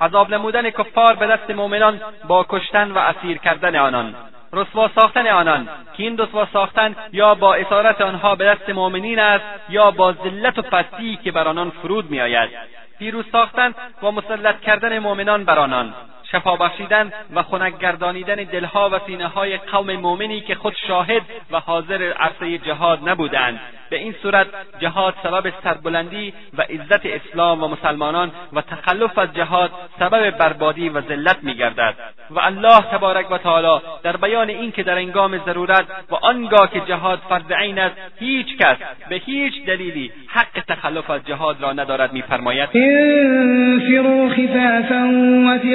[0.00, 4.14] عذاب نمودن کفار به دست مؤمنان با کشتن و اسیر کردن آنان
[4.54, 9.44] رسوا ساختن آنان که این رسوا ساختن یا با اسارت آنها به دست مؤمنین است
[9.68, 12.50] یا با ذلت و پستی که بر آنان فرود میآید
[12.98, 15.94] پیروز ساختن و مسلط کردن مؤمنان بر آنان
[16.34, 21.60] شفا بخشیدن و خنک گردانیدن دلها و سینه های قوم مؤمنی که خود شاهد و
[21.60, 23.60] حاضر عرصه جهاد نبودند
[23.90, 24.46] به این صورت
[24.80, 31.00] جهاد سبب سربلندی و عزت اسلام و مسلمانان و تخلف از جهاد سبب بربادی و
[31.00, 31.94] ذلت میگردد
[32.30, 37.18] و الله تبارک و تعالی در بیان اینکه در انگام ضرورت و آنگاه که جهاد
[37.28, 38.76] فرض عین است هیچ کس
[39.08, 42.68] به هیچ دلیلی حق تخلف از جهاد را ندارد میفرماید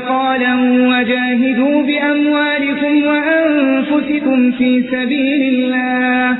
[0.10, 6.38] و تعالوا وجاهدوا بأموالكم وأنفسكم في سبيل الله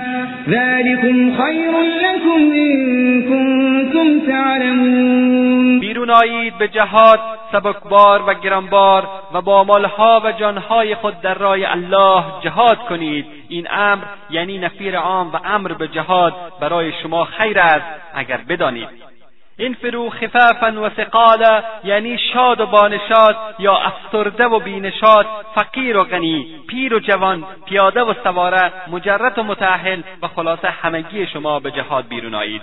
[0.50, 1.72] ذلكم خير
[2.04, 2.80] لكم إن
[3.24, 7.20] كنتم تعلمون بیرون آیید به جهاد
[7.52, 13.68] سبکبار و گرانبار و با مالها و جانهای خود در راه الله جهاد کنید این
[13.72, 17.86] امر یعنی نفیر عام و امر به جهاد برای شما خیر است
[18.16, 19.09] اگر بدانید
[19.60, 26.04] این فرو خفافا و ثقالا یعنی شاد و بانشاد یا افسرده و بینشاد فقیر و
[26.04, 31.72] غنی پیر و جوان پیاده و سواره مجرد و متعهل و خلاصه همگی شما به
[31.72, 32.62] جهاد بیرون آیید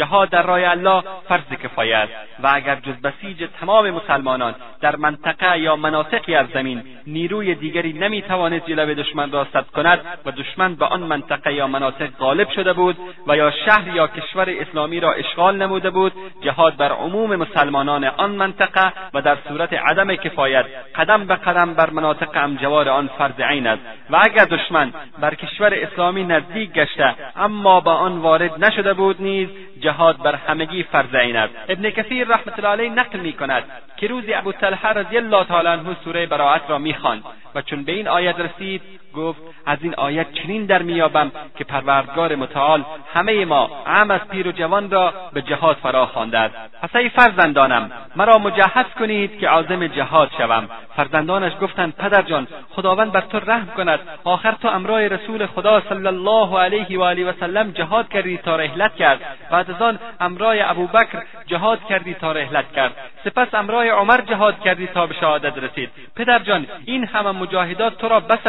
[0.00, 5.58] جهاد در راه الله فرض کفایه است و اگر جز بسیج تمام مسلمانان در منطقه
[5.58, 10.84] یا مناطقی از زمین نیروی دیگری نمیتوانست جلو دشمن را سد کند و دشمن به
[10.84, 12.96] آن منطقه یا مناطق غالب شده بود
[13.26, 18.30] و یا شهر یا کشور اسلامی را اشغال نموده بود جهاد بر عموم مسلمانان آن
[18.30, 23.66] منطقه و در صورت عدم کفایت قدم به قدم بر مناطق امجوار آن فرض عین
[23.66, 29.16] است و اگر دشمن بر کشور اسلامی نزدیک گشته اما به آن وارد نشده بود
[29.22, 29.48] نیز
[29.90, 33.62] جهاد بر همگی فرض عین است ابن کثیر رحمت الله علیه نقل میکند
[33.96, 37.22] که روزی ابوطلحه رضی الله تعالی عنه سوره براعت را میخواند
[37.54, 38.82] و چون به این آیت رسید
[39.16, 42.84] گفت از این آیت چنین در میابم که پروردگار متعال
[43.14, 47.08] همه ما عام از پیر و جوان را به جهاد فرا خوانده است پس ای
[47.08, 53.40] فرزندانم مرا مجهز کنید که عازم جهاد شوم فرزندانش گفتند پدر جان خداوند بر تو
[53.40, 58.08] رحم کند آخر تو امرای رسول خدا صلی الله علیه و آله و سلم جهاد
[58.08, 62.92] کردی تا رحلت کرد بعد از آن امرای ابوبکر جهاد کردی تا رحلت کرد
[63.24, 68.08] سپس امرای عمر جهاد کردی تا به شهادت رسید پدر جان این همه مجاهدات تو
[68.08, 68.46] را بس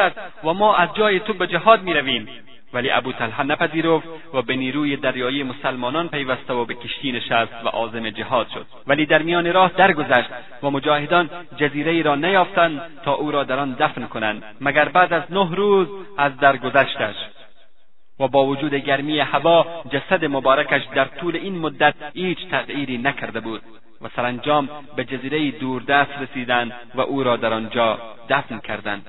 [0.51, 2.27] و ما از جای تو به جهاد می رویم
[2.73, 7.67] ولی ابو طلحه نپذیرفت و به نیروی دریایی مسلمانان پیوسته و به کشتی نشست و
[7.67, 10.29] عازم جهاد شد ولی در میان راه درگذشت
[10.63, 15.13] و مجاهدان جزیره ای را نیافتند تا او را در آن دفن کنند مگر بعد
[15.13, 15.87] از نه روز
[16.17, 17.15] از درگذشتش
[18.19, 23.61] و با وجود گرمی هوا جسد مبارکش در طول این مدت هیچ تغییری نکرده بود
[24.01, 27.97] و سرانجام به جزیره دوردست رسیدند و او را در آنجا
[28.29, 29.05] دفن کردند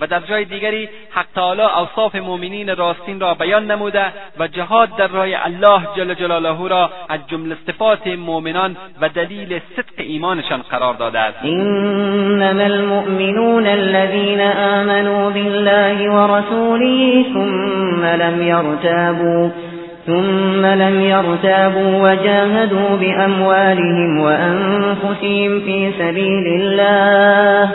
[0.00, 4.02] و در جای دیگری حق تعالی اوصاف مؤمنین راستین را بیان نموده
[4.40, 9.94] و جهاد در راه الله جل جلاله را از جمله صفات مؤمنان و دلیل صدق
[9.96, 19.50] ایمانشان قرار داده است انما المؤمنون الذين آمنوا بالله ورسوله ثم لم يرتابوا
[20.06, 27.68] ثم لم يرتابوا وجاهدوا بأموالهم وأنفسهم في سبيل الله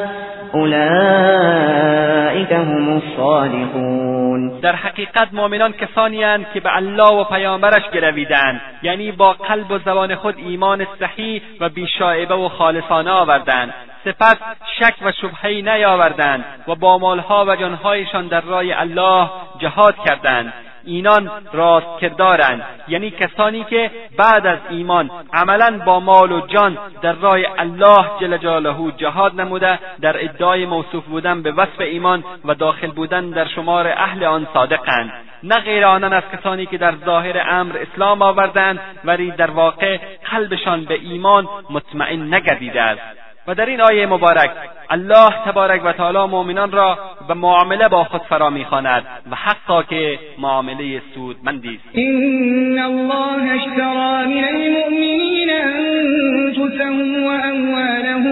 [0.54, 6.22] اولئک هم الصادقون در حقیقت مؤمنان کسانی
[6.54, 11.70] که به الله و پیامبرش گرویدند یعنی با قلب و زبان خود ایمان صحیح و
[11.70, 13.74] بیشاعبه و خالصانه آوردند
[14.06, 14.36] سپس
[14.80, 19.30] شک و شبههای نیاوردند و با مالها و جانهایشان در راه الله
[19.60, 20.54] جهاد کردند
[20.86, 27.14] اینان راست کردارند یعنی کسانی که بعد از ایمان عملا با مال و جان در
[27.14, 32.92] راه الله جل جلاله جهاد نموده در ادعای موصوف بودن به وصف ایمان و داخل
[32.92, 35.14] بودن در شمار اهل آن صادقند
[35.44, 40.00] نه غیر آنان از کسانی که در ظاهر امر اسلام آوردند ولی در واقع
[40.32, 43.02] قلبشان به ایمان مطمئن نگردیده است
[43.48, 44.52] و در این آیه مبارک
[44.90, 50.20] الله تبارک و تعالی مؤمنان را به معامله با خود فرا میخواند و حقا که
[50.40, 58.24] معامله سودمندی است ان الله اشترى من المؤمنین انفسهم واموالهم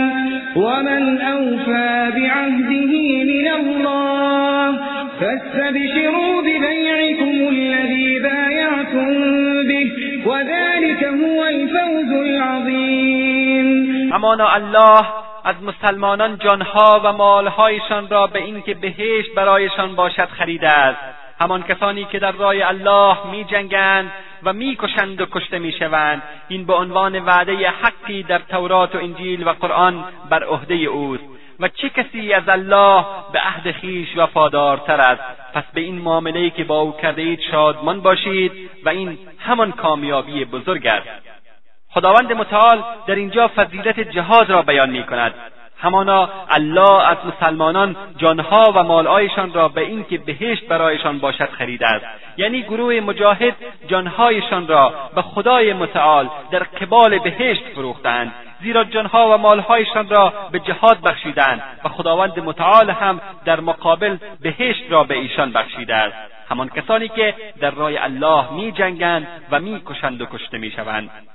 [0.55, 2.93] ومن أوفى بعهده
[3.25, 4.77] من الله
[5.19, 9.11] فاستبشروا ببيعكم الذي بايعتم
[9.67, 9.91] به
[10.27, 15.05] وذلك هو الفوز العظيم أمان الله
[15.45, 22.05] از مسلمانان جانها و مالهایشان را به اینکه بهشت برایشان باشد خریده است همان کسانی
[22.05, 24.11] که در راه الله میجنگند
[24.43, 29.51] و میکشند و کشته میشوند این به عنوان وعده حقی در تورات و انجیل و
[29.53, 31.23] قرآن بر عهده اوست
[31.59, 35.21] و چه کسی از الله به عهد خیش وفادارتر است
[35.53, 38.51] پس به این معامله که با او کرده شادمان باشید
[38.85, 41.09] و این همان کامیابی بزرگ است
[41.91, 45.33] خداوند متعال در اینجا فضیلت جهاد را بیان می کند
[45.81, 52.05] همانا الله از مسلمانان جانها و مالهایشان را به اینکه بهشت برایشان باشد خریده است
[52.37, 53.55] یعنی گروه مجاهد
[53.87, 60.59] جانهایشان را به خدای متعال در قبال بهشت فروختند زیرا جانها و مالهایشان را به
[60.59, 66.69] جهاد بخشیدند و خداوند متعال هم در مقابل بهشت را به ایشان بخشیده است همان
[66.69, 70.71] کسانی که در راه الله می جنگند و می کشند و کشته می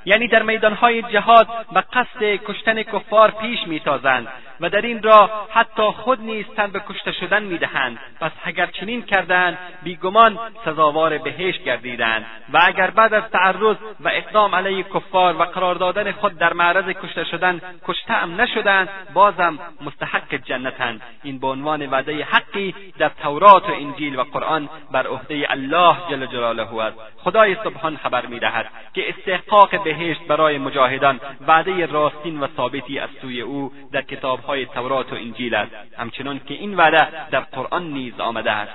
[0.05, 4.27] یعنی در میدانهای جهاد و قصد کشتن کفار پیش می تازند
[4.61, 9.03] و در این را حتی خود نیستن به کشته شدن می دهند پس اگر چنین
[9.03, 15.45] کردند بیگمان سزاوار بهشت گردیدند و اگر بعد از تعرض و اقدام علیه کفار و
[15.45, 21.47] قرار دادن خود در معرض کشته شدن کشته هم نشدند بازم مستحق جنتند این به
[21.47, 26.97] عنوان وعده حقی در تورات و انجیل و قرآن بر عهده الله جل جلاله است
[27.19, 33.41] خدای سبحان خبر میدهد که استحقاق بهشت برای مجاهدان وعده راستین و ثابتی از سوی
[33.41, 38.51] او در کتابهای تورات و انجیل است همچنان که این وعده در قرآن نیز آمده
[38.53, 38.73] است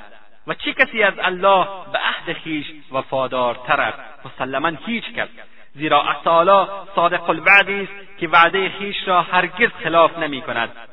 [0.47, 5.27] و چه کسی از الله به عهد خیش وفادارتر است مسلما هیچ کس
[5.75, 10.41] زیرا اصالا صادق الوعدی است که وعده خیش را هرگز خلاف نمی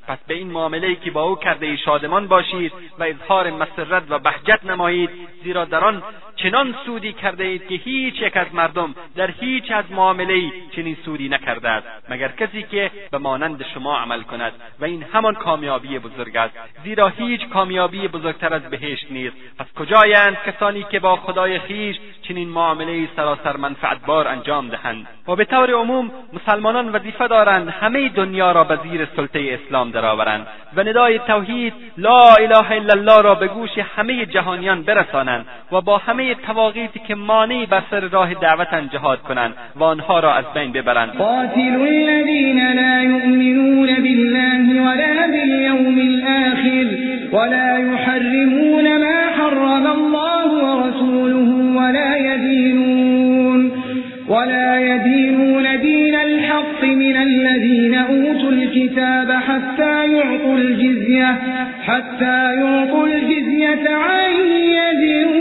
[0.08, 4.02] پس به این معامله ای که با او کرده ای شادمان باشید و اظهار مسرت
[4.08, 5.10] و بهجت نمایید
[5.44, 6.02] زیرا در آن
[6.36, 10.42] چنان سودی کرده اید که هیچ یک از مردم در هیچ از معامله
[10.76, 15.34] چنین سودی نکرده است مگر کسی که به مانند شما عمل کند و این همان
[15.34, 21.16] کامیابی بزرگ است زیرا هیچ کامیابی بزرگتر از بهشت نیست پس کجایند کسانی که با
[21.16, 27.68] خدای خویش چنین معامله سراسر منفعتبار انجام دهند و به طور عموم مسلمانان وظیفه دارند
[27.68, 33.22] همه دنیا را به زیر سلطه اسلام درآورند و ندای توحید لا اله الا الله
[33.22, 38.34] را به گوش همه جهانیان برسانند و با همه تواقیتی که مانعی بر سر راه
[38.34, 45.26] دعوتن جهاد کنند و آنها را از بین ببرند قاتل الذین لا یؤمنون بالله ولا
[45.26, 46.88] بالیوم الآخر
[47.36, 53.81] ولا يحرمون ما حرم الله ورسوله ولا يدينون
[54.28, 61.38] ولا يدينون دين الحق من الذين أوتوا الكتاب حتى يعطوا الجزية
[61.86, 65.32] حتى يعطوا الجزية عن يد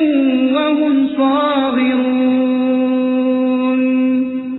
[0.55, 2.60] وهم صاغرون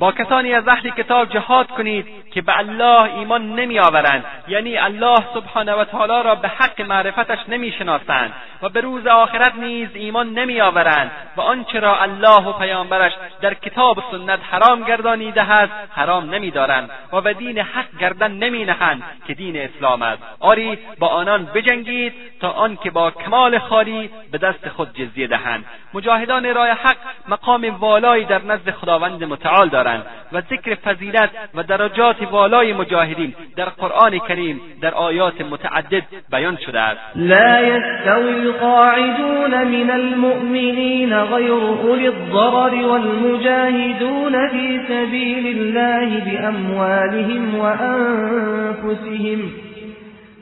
[0.03, 5.72] با کسانی از اهل کتاب جهاد کنید که به الله ایمان نمیآورند یعنی الله سبحانه
[5.72, 8.32] و تعالی را به حق معرفتش نمیشناسند
[8.62, 13.98] و به روز آخرت نیز ایمان نمیآورند و آنچه را الله و پیامبرش در کتاب
[13.98, 19.57] و سنت حرام گردانیده است حرام نمیدارند و به دین حق گردن نمینهند که دین
[19.57, 25.26] اسلام است آری با آنان بجنگید تا آنکه با کمال خالی به دست خود جزیه
[25.26, 26.96] دهند مجاهدان رای حق
[27.28, 33.34] مقام والایی در نزد خداوند متعال دارند دارند و ذکر فضیلت و درجات بالای مجاهدین
[33.57, 41.53] در قرآن کریم در آیات متعدد بیان شده است لا یستوی القاعدون من المؤمنین غیر
[41.53, 46.09] اولی الضرر والمجاهدون فی سبیل الله
[46.43, 49.40] باموالهم وانفسهم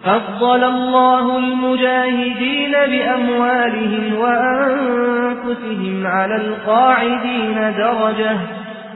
[0.04, 8.38] فضل الله المجاهدين بأموالهم وأنفسهم على القاعدين درجة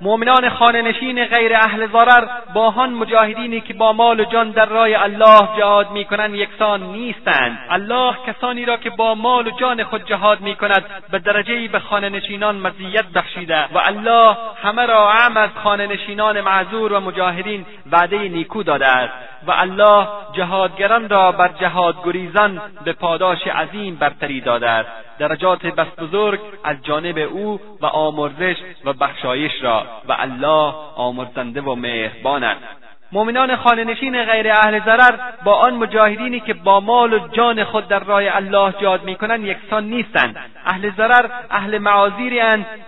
[0.00, 4.88] مؤمنان خانهنشین غیر اهل ضرر با آن مجاهدینی که با مال و جان در راه
[5.02, 10.40] الله جهاد میکنند یکسان نیستند الله کسانی را که با مال و جان خود جهاد
[10.40, 16.92] میکند به درجهای به خانهنشینان مزیت بخشیده و الله همه را اعم از خانهنشینان معذور
[16.92, 19.12] و مجاهدین وعده نیکو داده است
[19.46, 24.88] و الله جهادگران را بر جهاد گریزان به پاداش عظیم برتری داده است
[25.18, 31.74] درجات بس بزرگ از جانب او و آمرزش و بخشایش را و الله آمرزنده و
[31.74, 37.64] مهربان است مؤمنان خانهنشین غیر اهل ضرر با آن مجاهدینی که با مال و جان
[37.64, 40.36] خود در راه الله جاد میکنند یکسان نیستند
[40.66, 42.36] اهل ضرر اهل معاذیری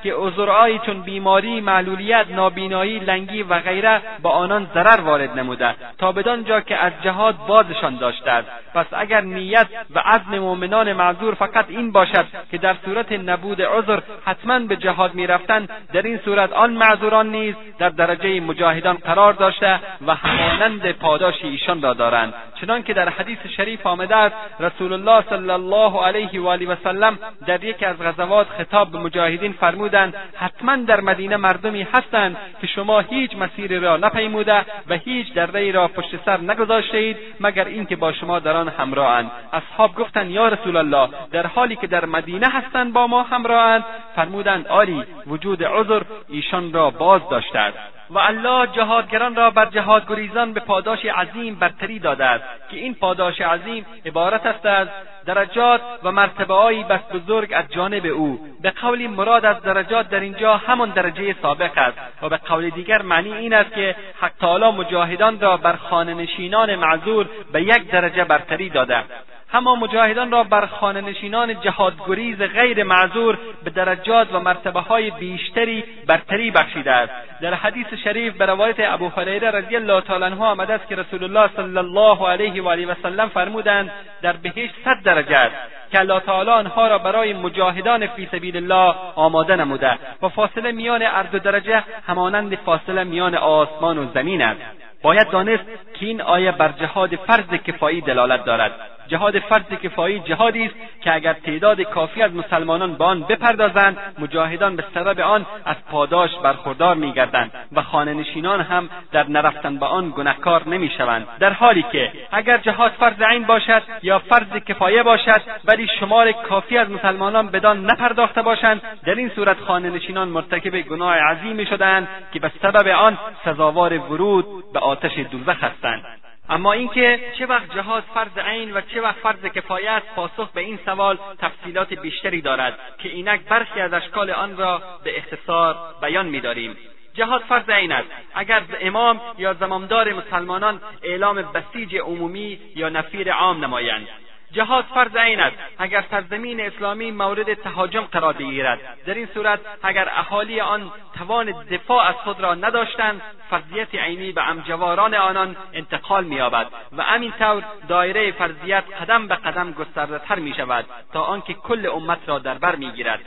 [0.02, 6.12] که عذرهایی چون بیماری معلولیت نابینایی لنگی و غیره با آنان ضرر وارد نموده تا
[6.12, 11.64] بدان که از جهاد بازشان داشته است پس اگر نیت و عزم مؤمنان معذور فقط
[11.68, 16.70] این باشد که در صورت نبود عذر حتما به جهاد میرفتند در این صورت آن
[16.72, 19.78] معذوران نیز در درجه مجاهدان قرار داشته
[20.08, 25.50] و همانند پاداش ایشان را دارند چنانکه در حدیث شریف آمده است رسول الله صلی
[25.50, 30.76] الله علیه و آله و سلم در یکی از غزوات خطاب به مجاهدین فرمودند حتما
[30.76, 36.10] در مدینه مردمی هستند که شما هیچ مسیری را نپیموده و هیچ ای را پشت
[36.24, 41.46] سر نگذاشتید مگر اینکه با شما در آن همراهاند اصحاب گفتند یا رسول الله در
[41.46, 43.84] حالی که در مدینه هستند با ما همراهاند
[44.16, 50.08] فرمودند آری وجود عذر ایشان را باز داشته است و الله جهادگران را بر جهاد
[50.08, 54.88] گریزان به پاداش عظیم برتری داده است که این پاداش عظیم عبارت است از
[55.26, 60.56] درجات و مرتبههایی بس بزرگ از جانب او به قولی مراد از درجات در اینجا
[60.56, 65.56] همان درجه سابق است و به قول دیگر معنی این است که حق مجاهدان را
[65.56, 69.04] بر خانهنشینان معذور به یک درجه برتری داده
[69.52, 70.68] همان مجاهدان را بر
[71.00, 77.86] نشینان جهادگریز غیر معذور به درجات و مرتبه های بیشتری برتری بخشیده است در حدیث
[78.04, 81.78] شریف به روایت ابو هریره رضی الله تعالی عنه آمده است که رسول الله صلی
[81.78, 83.90] الله علیه و آله و سلم فرمودند
[84.22, 85.54] در بهشت صد درجه است
[85.92, 91.02] که الله تعالی آنها را برای مجاهدان فی سبیل الله آماده نموده و فاصله میان
[91.02, 94.60] هر درجه همانند فاصله میان آسمان و زمین است
[95.02, 95.64] باید دانست
[96.00, 98.72] که این آیه بر جهاد فرض کفایی دلالت دارد
[99.08, 104.76] جهاد فرض کفایی جهادی است که اگر تعداد کافی از مسلمانان به آن بپردازند مجاهدان
[104.76, 110.68] به سبب آن از پاداش برخوردار میگردند و خانهنشینان هم در نرفتن به آن گنهکار
[110.68, 116.32] نمیشوند در حالی که اگر جهاد فرض عین باشد یا فرض کفایه باشد ولی شمار
[116.32, 122.38] کافی از مسلمانان بدان نپرداخته باشند در این صورت خانهنشینان مرتکب گناه عظیمی شدهاند که
[122.40, 126.02] به سبب آن سزاوار ورود به آتش دوزخ هستند
[126.50, 130.60] اما اینکه چه وقت جهاد فرض عین و چه وقت فرض کفایه است پاسخ به
[130.60, 136.26] این سوال تفصیلات بیشتری دارد که اینک برخی از اشکال آن را به اختصار بیان
[136.26, 136.76] میداریم
[137.14, 143.64] جهاد فرض عین است اگر امام یا زمامدار مسلمانان اعلام بسیج عمومی یا نفیر عام
[143.64, 144.08] نمایند
[144.52, 150.08] جهاد فرض عین است اگر سرزمین اسلامی مورد تهاجم قرار بگیرد در این صورت اگر
[150.10, 156.66] اهالی آن توان دفاع از خود را نداشتند فرضیت عینی به امجواران آنان انتقال مییابد
[156.96, 157.02] و
[157.38, 162.76] طور دایره فرضیت قدم به قدم گستردهتر میشود تا آنکه کل امت را در بر
[162.76, 163.20] میگیرد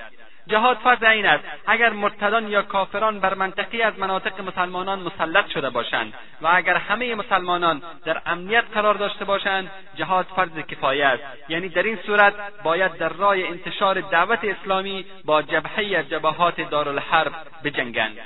[0.47, 5.69] جهاد فرض این است اگر مرتدان یا کافران بر منطقی از مناطق مسلمانان مسلط شده
[5.69, 11.69] باشند و اگر همه مسلمانان در امنیت قرار داشته باشند جهاد فرض کفایه است یعنی
[11.69, 12.33] در این صورت
[12.63, 17.31] باید در راه انتشار دعوت اسلامی با جبهه از جبهات دارالحرب
[17.63, 18.17] بجنگند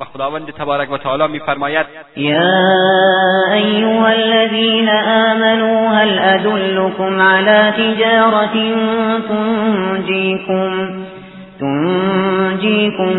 [0.00, 2.32] و خداوند تبارک و تعالی میفرماید یا
[3.52, 8.52] ایها الذین آمنوا هل ادلکم علی تجارت
[9.28, 11.04] تنجیکم
[11.60, 13.12] تنجیکم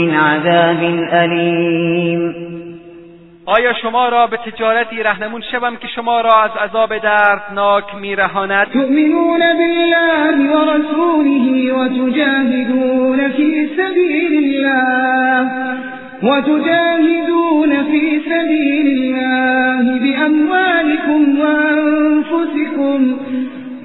[0.00, 2.34] من عذاب الیم
[3.46, 9.38] آیا شما را به تجارتی رهنمون شوم که شما را از عذاب دردناک میرهاند تؤمنون
[9.40, 15.50] بالله و رسوله و تجاهدون فی سبیل الله
[16.22, 23.14] و تجاهدون فی سبیل الله بأموالكم و انفسكم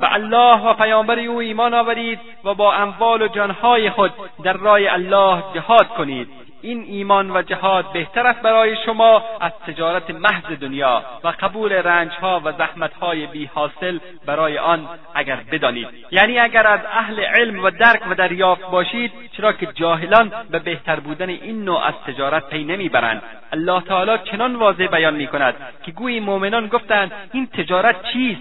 [0.00, 4.10] و الله و پیامبر او ایمان آورید و با اموال و جانهای خود
[4.44, 6.26] در راه الله جهاد کنید
[6.66, 12.40] این ایمان و جهاد بهتر است برای شما از تجارت محض دنیا و قبول رنجها
[12.44, 18.10] و زحمتهای بی حاصل برای آن اگر بدانید یعنی اگر از اهل علم و درک
[18.10, 23.22] و دریافت باشید چرا که جاهلان به بهتر بودن این نوع از تجارت پی نمیبرند
[23.52, 28.40] الله تعالی چنان واضح بیان میکند که گویی مؤمنان گفتند این تجارت چیست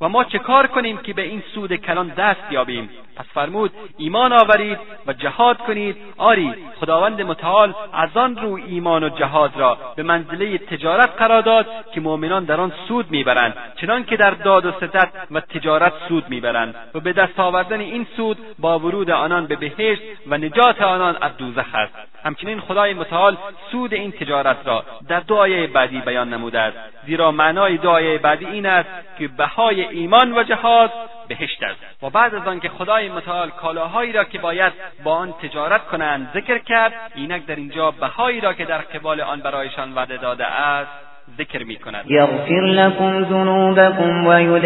[0.00, 4.32] و ما چه کار کنیم که به این سود کلان دست یابیم پس فرمود ایمان
[4.32, 10.02] آورید و جهاد کنید آری خداوند متعال از آن رو ایمان و جهاد را به
[10.02, 15.08] منزله تجارت قرار داد که مؤمنان در آن سود میبرند چنانکه در داد و ستت
[15.30, 20.02] و تجارت سود میبرند و به دست آوردن این سود با ورود آنان به بهشت
[20.26, 21.94] و نجات آنان از دوزخ است
[22.24, 23.36] همچنین خدای متعال
[23.72, 25.36] سود این تجارت را در دو
[25.74, 27.92] بعدی بیان نموده است زیرا معنای دو
[28.22, 28.88] بعدی این است
[29.18, 30.92] که بهای ایمان و جهاد
[31.28, 34.72] بهشت است و بعد از آنکه خدای متعال کالاهایی را که باید
[35.04, 39.40] با آن تجارت کنند ذکر کرد اینک در اینجا بهایی را که در قبال آن
[39.40, 40.90] برایشان وعده داده است
[41.38, 44.58] ذکر می کند یغفر لكم ذنوبكم و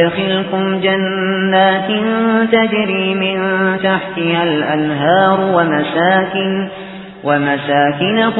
[0.80, 1.86] جنات
[2.54, 6.70] تجری من تحتها الانهار و مساکن
[7.24, 8.30] و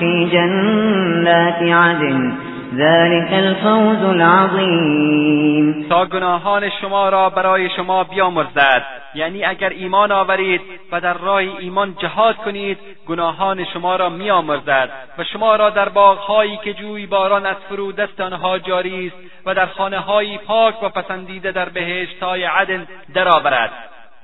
[0.00, 2.32] فی جنات عدن
[2.74, 8.82] ذلك الفوز العظیم تا گناهان شما را برای شما بیامرزد
[9.14, 10.60] یعنی اگر ایمان آورید
[10.92, 16.56] و در راه ایمان جهاد کنید گناهان شما را میامرزد و شما را در باغهایی
[16.64, 17.56] که جوی باران از
[17.98, 23.70] دست آنها جاری است و در خانههایی پاک و پسندیده در بهشتهای عدن درآورد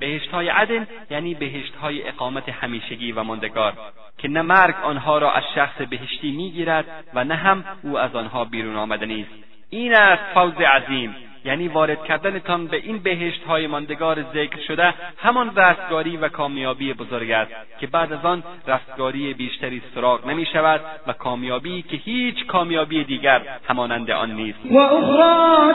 [0.03, 3.73] بهشت های عدن یعنی بهشت های اقامت همیشگی و ماندگار
[4.17, 8.45] که نه مرگ آنها را از شخص بهشتی میگیرد و نه هم او از آنها
[8.45, 9.33] بیرون آمدنی است
[9.69, 11.15] این است فوز عظیم
[11.45, 17.31] یعنی وارد کردنتان به این بهشت های ماندگار ذکر شده همان رستگاری و کامیابی بزرگ
[17.31, 23.03] است که بعد از آن رستگاری بیشتری سراغ نمی شود و کامیابی که هیچ کامیابی
[23.03, 25.71] دیگر همانند آن نیست و تحبونها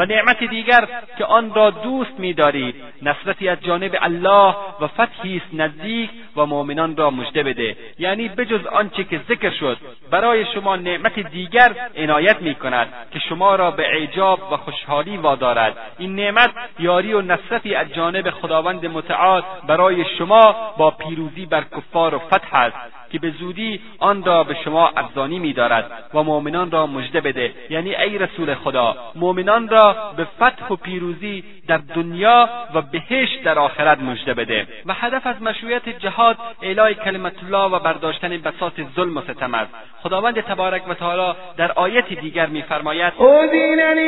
[0.00, 0.88] و نعمت دیگر
[1.18, 6.96] که آن را دوست میدارید نصرتی از جانب الله و فتحی است نزدیک و مؤمنان
[6.96, 9.76] را مژده بده یعنی بجز آنچه که ذکر شد
[10.10, 16.16] برای شما نعمت دیگر عنایت میکند که شما را به اعجاب و خوشحالی وادارد این
[16.16, 22.18] نعمت یاری و نصرتی از جانب خداوند متعال برای شما با پیروزی بر کفار و
[22.18, 27.20] فتح است که به زودی آن را به شما ارزانی میدارد و مؤمنان را مژده
[27.20, 33.42] بده یعنی ای رسول خدا مؤمنان را به فتح و پیروزی در دنیا و بهشت
[33.42, 38.72] در آخرت مژده بده و هدف از مشروعیت جهاد اعلای کلمت الله و برداشتن بساط
[38.96, 39.70] ظلم و ستم است
[40.02, 43.98] خداوند تبارک و تعالی در آیت دیگر میفرماید اذن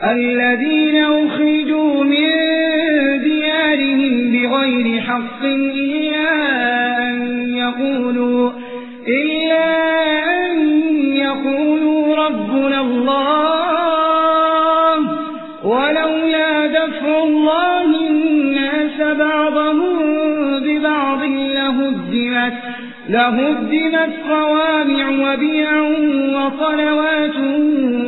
[0.04, 2.34] الذين أخرجوا من
[3.22, 6.28] ديارهم بغير حق إلا
[7.10, 8.50] أن يقولوا
[9.08, 9.68] إلا
[10.24, 10.72] أن
[11.16, 14.98] يقولوا ربنا الله
[15.64, 19.98] ولولا دفع الله الناس بعضهم
[20.60, 25.80] ببعض لهدمت لهدمت صوامع وبيع
[26.38, 27.36] وصلوات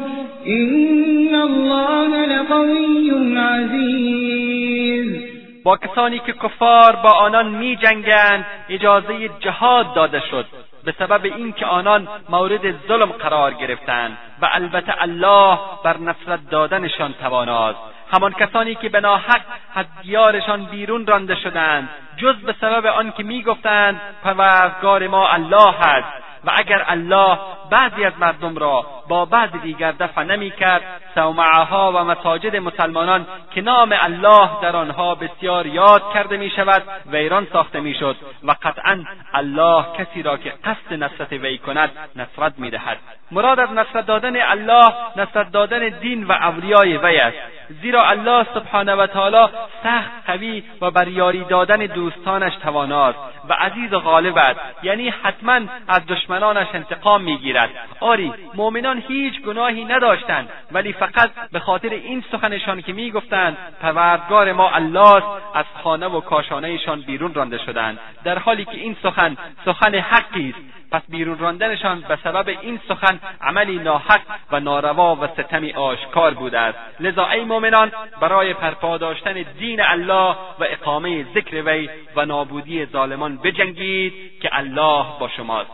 [0.47, 5.31] إن الله لقوي عزيز
[5.65, 10.47] با کسانی که کفار با آنان می جنگند اجازه جهاد داده شد
[10.91, 17.79] به سبب اینکه آنان مورد ظلم قرار گرفتند و البته الله بر نفرت دادنشان تواناست
[18.13, 19.41] همان کسانی که به ناحق
[19.75, 26.51] از دیارشان بیرون رانده شدند جز به سبب آنکه میگفتند پروردگار ما الله است و
[26.59, 27.39] اگر الله
[27.71, 30.83] بعضی از مردم را با بعد دیگر دفع نمی کرد
[31.15, 36.83] سومعها و مساجد مسلمانان که نام الله در آنها بسیار یاد کرده می شود
[37.13, 39.05] ویران ساخته می شد و قطعا
[39.35, 42.97] الله کسی را که قصد نصرت وی کند نصرت می دهد
[43.33, 47.37] مراد از نصرت دادن الله نصرت دادن دین و اولیای وی است
[47.83, 49.49] زیرا الله سبحانه و تعالی
[49.83, 55.61] سخت قوی و بر یاری دادن دوستانش تواناست و عزیز و غالب است یعنی حتما
[55.89, 62.81] از دشمنانش انتقام میگیرد آری مؤمنان هیچ گناهی نداشتند ولی فقط به خاطر این سخنشان
[62.83, 65.23] که میگفتند پروردگار ما الله
[65.57, 70.59] از خانه و کاشانهشان بیرون رانده شدند در حالی که این سخن سخن حقی است
[70.93, 74.21] پس بیرون راندنشان به سبب این سخن عملی ناحق
[74.53, 80.37] و ناروا و ستمی آشکار بوده است لذا ای مؤمنان برای پرپا داشتن دین الله
[80.61, 85.71] و اقامه ذکر وی و نابودی ظالمان بجنگید که الله با شماست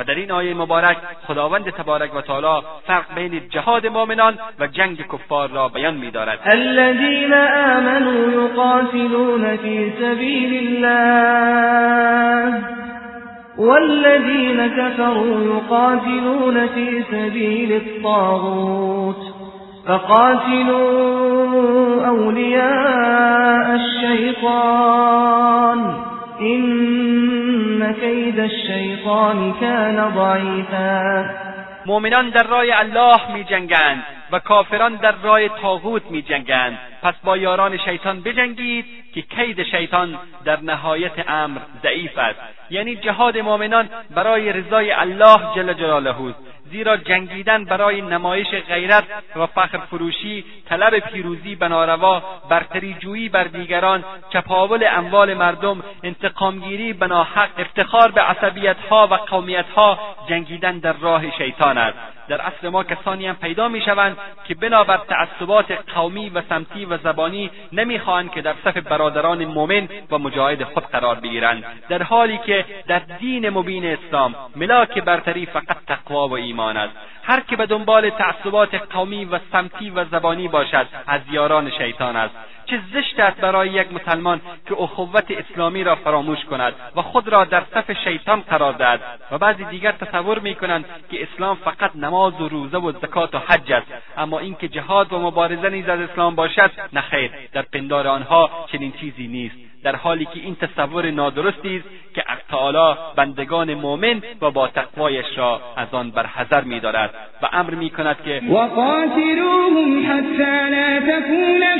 [0.00, 5.04] و در این آیه مبارک خداوند تبارک و تعالی فرق بین جهاد مؤمنان و جنگ
[5.12, 7.32] کفار را بیان می‌دارد الذين
[7.74, 12.64] آمنوا يقاتلون في سبيل الله
[13.58, 19.16] والذين كفروا يقاتلون في سبيل الطاغوت
[19.86, 20.90] فقاتلوا
[22.06, 25.96] أولياء الشيطان
[26.40, 31.24] این کید الشیطان ضعیفا
[31.86, 33.44] مؤمنان در راه الله می
[34.32, 36.22] و کافران در راه تاغوت می
[37.02, 38.84] پس با یاران شیطان بجنگید
[39.14, 42.38] که کید شیطان در نهایت امر ضعیف است
[42.70, 46.38] یعنی جهاد مؤمنان برای رضای الله جل جلاله است
[46.70, 49.04] زیرا جنگیدن برای نمایش غیرت
[49.36, 56.92] و فخر فروشی طلب پیروزی به ناروا برتری جویی بر دیگران چپاول اموال مردم انتقامگیری
[56.92, 59.98] به ناحق افتخار به عصبیتها و قومیتها
[60.28, 61.98] جنگیدن در راه شیطان است
[62.28, 67.50] در اصل ما کسانی هم پیدا میشوند که بنابر تعصبات قومی و سمتی و زبانی
[67.72, 72.98] نمیخواهند که در صف برادران مؤمن و مجاهد خود قرار بگیرند در حالی که در
[72.98, 76.59] دین مبین اسلام ملاک برتری فقط تقوا و ایمان
[77.22, 82.34] هر که به دنبال تعصبات قومی و سمتی و زبانی باشد از یاران شیطان است
[82.70, 87.44] چه زشت است برای یک مسلمان که اخوت اسلامی را فراموش کند و خود را
[87.44, 89.00] در صف شیطان قرار دهد
[89.30, 93.72] و بعضی دیگر تصور کنند که اسلام فقط نماز و روزه و زکات و حج
[93.72, 98.92] است اما اینکه جهاد و مبارزه نیز از اسلام باشد نخیر در پندار آنها چنین
[99.00, 99.54] چیزی نیست
[99.84, 105.60] در حالی که این تصور نادرستی است که تعالی بندگان مؤمن و با تقوایش را
[105.76, 107.10] از آن برحذر میدارد
[107.42, 109.90] و امر میکند که وقاتلوهم
[111.60, 111.76] لا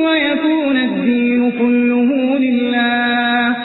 [0.00, 3.56] ويكون الدين كله لله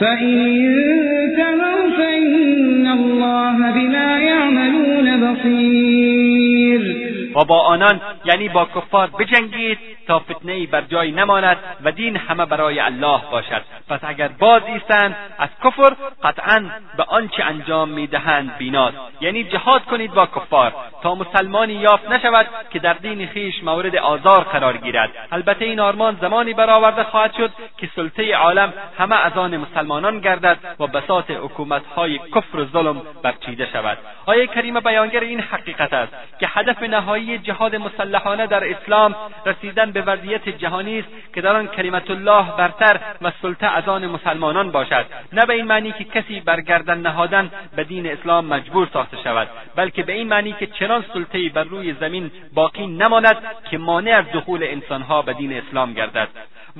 [0.00, 7.05] فإن انتهوا فإن الله بما يعملون بصير
[7.36, 12.16] و با آنان یعنی با کفار بجنگید تا فتنه ای بر جای نماند و دین
[12.16, 15.90] همه برای الله باشد پس اگر باز ایستند از کفر
[16.22, 16.64] قطعا
[16.96, 20.72] به آنچه انجام میدهند بیناست یعنی جهاد کنید با کفار
[21.02, 26.18] تا مسلمانی یافت نشود که در دین خیش مورد آزار قرار گیرد البته این آرمان
[26.20, 32.18] زمانی برآورده خواهد شد که سلطه عالم همه از آن مسلمانان گردد و بساط حکومتهای
[32.18, 37.38] کفر و ظلم برچیده شود آیه کریمه بیانگر این حقیقت است که هدف نهایی معنای
[37.38, 39.14] جهاد مسلحانه در اسلام
[39.46, 44.06] رسیدن به وضعیت جهانی است که در آن کلمت الله برتر و سلطه از آن
[44.06, 49.16] مسلمانان باشد نه به این معنی که کسی گردن نهادن به دین اسلام مجبور ساخته
[49.24, 53.36] شود بلکه به این معنی که چنان ای بر روی زمین باقی نماند
[53.70, 56.28] که مانع از دخول انسانها به دین اسلام گردد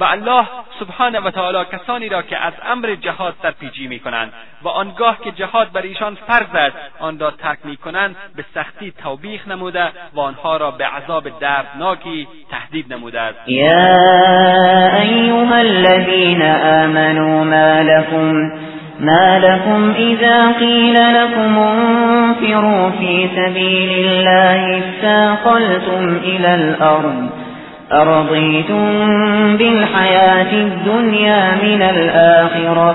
[0.00, 0.46] و الله
[0.80, 4.32] سبحانه و تعالی کسانی را که از امر جهاد سرپیچی کنند
[4.62, 9.48] و آنگاه که جهاد بر ایشان فرض است آن را ترک کنند به سختی توبیخ
[9.48, 9.84] نموده
[10.14, 13.92] و آنها را به عذاب دردناکی تهدید نموده است یا
[15.02, 18.50] ایها الذین آمنوا ما لكم
[19.00, 27.45] ما لكم اذا قيل لكم انفروا في سبيل الله استاقلتم إلى الأرض
[27.92, 28.86] أرضيتم
[29.56, 32.94] بالحياة الدنيا من الآخرة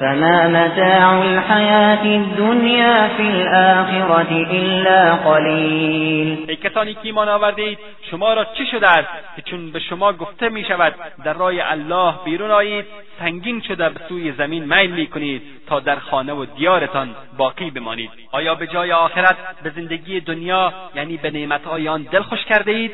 [0.00, 7.78] فما متاع الحیات الدنيا في الاخره الا قليل ای کسانی که ایمان آوردید
[8.10, 12.14] شما را چه شده است که چون به شما گفته می شود در راه الله
[12.24, 12.84] بیرون آیید
[13.20, 18.10] سنگین شده به سوی زمین میل می کنید تا در خانه و دیارتان باقی بمانید
[18.32, 22.92] آیا به جای آخرت به زندگی دنیا یعنی به نعمتهای آن دل خوش کرده اید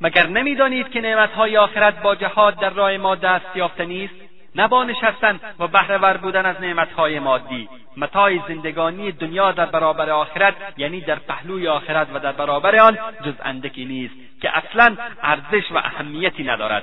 [0.00, 4.14] مگر نمیدانید که نعمتهای آخرت با جهاد در راه ما دست یافته نیست،
[4.54, 10.54] نه با نشستن و بهرهور بودن از نعمتهای مادی متاع زندگانی دنیا در برابر آخرت
[10.76, 15.76] یعنی در پهلوی آخرت و در برابر آن جز اندکی نیست که اصلا ارزش و
[15.78, 16.82] اهمیتی ندارد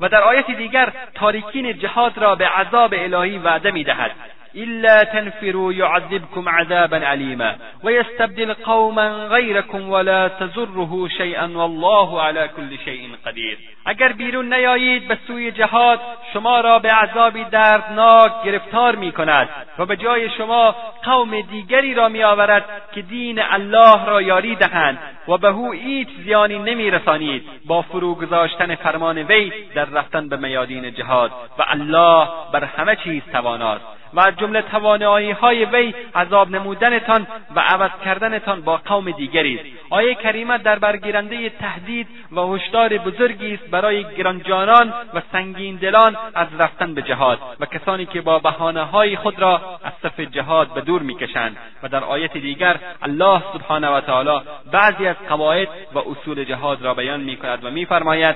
[0.00, 4.10] و در آیت دیگر تاریکین جهاد را به عذاب الهی وعده میدهد
[4.56, 7.52] الا تنفروا یعذبکم عذابا علیما
[7.84, 15.18] ويستبدل قوما غيركم ولا تزره شیئا والله على كل شیء قدیر اگر بیرون نیایید به
[15.26, 16.00] سوی جهاد
[16.32, 22.08] شما را به عذابی دردناک گرفتار می کند و به جای شما قوم دیگری را
[22.08, 27.82] می آورد که دین الله را یاری دهند و به او هیچ زیانی نمیرسانید با
[27.82, 33.84] فرو گذاشتن فرمان وی در رفتن به میادین جهاد و الله بر همه چیز تواناست
[34.14, 37.26] و از جمله توانایی های وی عذاب نمودنتان
[37.56, 43.54] و عوض کردنتان با قوم دیگری است آیه کریمه در برگیرنده تهدید و هشدار بزرگی
[43.54, 48.82] است برای گرانجانان و سنگین دلان از رفتن به جهاد و کسانی که با بهانه
[48.82, 53.88] های خود را از صف جهاد به دور میکشند و در آیه دیگر الله سبحانه
[53.88, 54.40] و تعالی
[54.72, 58.34] بعضی از قواعد و اصول جهاد را بیان میکند و میفرماید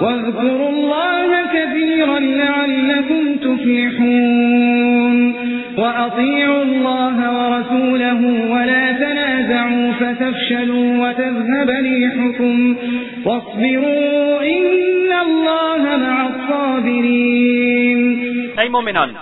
[0.00, 5.18] واذكروا الله كثيرا لعلكم تفلحون
[5.78, 8.20] وأطيعوا الله ورسوله
[8.54, 12.76] ولا تنازعوا فتفشلوا وتذهب ريحكم
[13.24, 17.98] واصبروا إن الله مع الصابرين
[18.58, 19.14] أي مؤمنان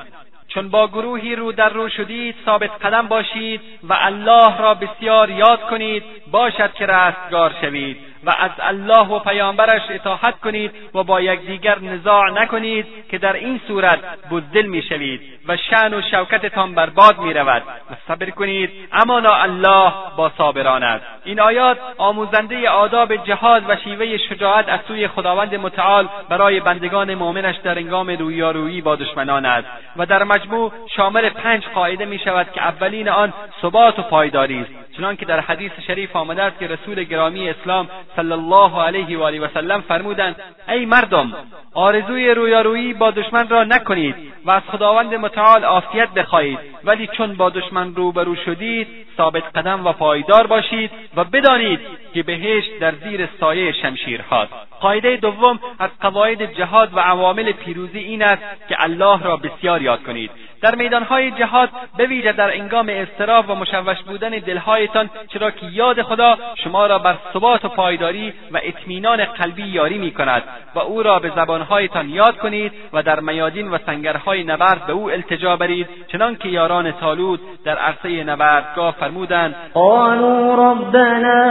[0.48, 5.60] چون با گروهی رو در رو شدید ثابت قدم باشید و الله را بسیار یاد
[5.70, 6.02] کنید
[6.32, 12.30] باشد که رستگار شوید و از الله و پیامبرش اطاعت کنید و با یکدیگر نزاع
[12.42, 13.98] نکنید که در این صورت
[14.30, 17.36] بزدل میشوید و شعن و شوکتتان بر باد رود
[17.66, 24.16] و صبر کنید امانا الله با صابران است این آیات آموزنده آداب جهاد و شیوه
[24.18, 30.06] شجاعت از سوی خداوند متعال برای بندگان مؤمنش در هنگام رویارویی با دشمنان است و
[30.06, 35.26] در مجموع شامل پنج قاعده می شود که اولین آن ثبات و پایداری است چنانکه
[35.26, 39.48] در حدیث شریف آمده است که رسول گرامی اسلام صلی الله علیه و آله و
[39.54, 40.36] سلم فرمودند
[40.68, 41.32] ای مردم
[41.74, 47.50] آرزوی رویارویی با دشمن را نکنید و از خداوند متعال عافیت بخواهید ولی چون با
[47.50, 48.86] دشمن روبرو شدید
[49.16, 51.80] ثابت قدم و پایدار باشید و بدانید
[52.14, 57.98] که بهشت در زیر سایه شمشیر هاست قاعده دوم از قواعد جهاد و عوامل پیروزی
[57.98, 60.30] این است که الله را بسیار یاد کنید
[60.60, 66.38] در میدانهای جهاد بویژه در انگام اضطراب و مشوش بودن دلهایتان چرا که یاد خدا
[66.64, 70.42] شما را بر ثبات و پای پایداری و اطمینان قلبی یاری می کند
[70.74, 75.10] و او را به زبانهایتان یاد کنید و در میادین و سنگرهای نبرد به او
[75.10, 81.42] التجا برید چنانکه یاران تالود در عرصه نبردگاه فرمودند قالوا ربنا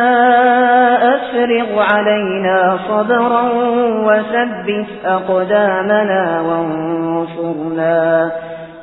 [0.97, 3.51] افرغ علینا صبرا
[4.09, 8.31] وثبت اقدامنا وانصرنا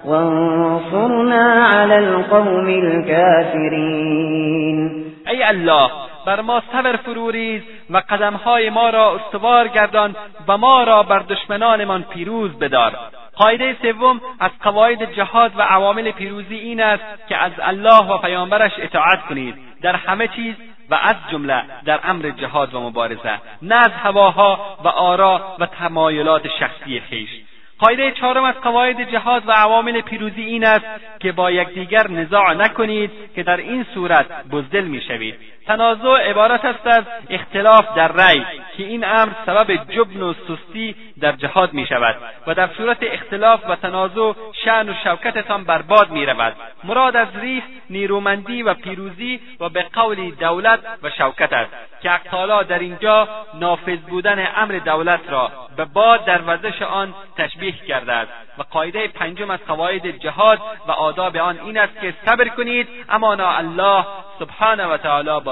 [0.05, 5.91] وانصرنا على القوم الكافرين ای الله
[6.27, 10.17] بر ما صبر فروریز و قدمهای ما را استوار گردان
[10.49, 12.95] و ما را بر دشمنانمان پیروز بدار
[13.37, 18.73] قاعده سوم از قواعد جهاد و عوامل پیروزی این است که از الله و پیامبرش
[18.79, 20.55] اطاعت کنید در همه چیز
[20.91, 26.49] و از جمله در امر جهاد و مبارزه نه از هواها و آرا و تمایلات
[26.49, 27.29] شخصی خویش
[27.79, 30.85] قاعده چهارم از قواعد جهاد و عوامل پیروزی این است
[31.21, 35.35] که با یکدیگر نزاع نکنید که در این صورت بزدل میشوید
[35.67, 38.41] تنازع عبارت است از اختلاف در رأی
[38.77, 43.61] که این امر سبب جبن و سستی در جهاد می شود و در صورت اختلاف
[43.69, 44.33] و تنازع
[44.65, 46.53] شعن و شوکتتان برباد می رود
[46.85, 51.71] مراد از ریف نیرومندی و پیروزی و به قول دولت و شوکت است
[52.03, 57.73] که اقتالا در اینجا نافذ بودن امر دولت را به باد در وزش آن تشبیه
[57.73, 60.59] کرده است و قاعده پنجم از قواعد جهاد
[60.89, 64.05] و آداب آن این است که صبر کنید اما الله
[64.41, 65.52] سبحانه و تعالی با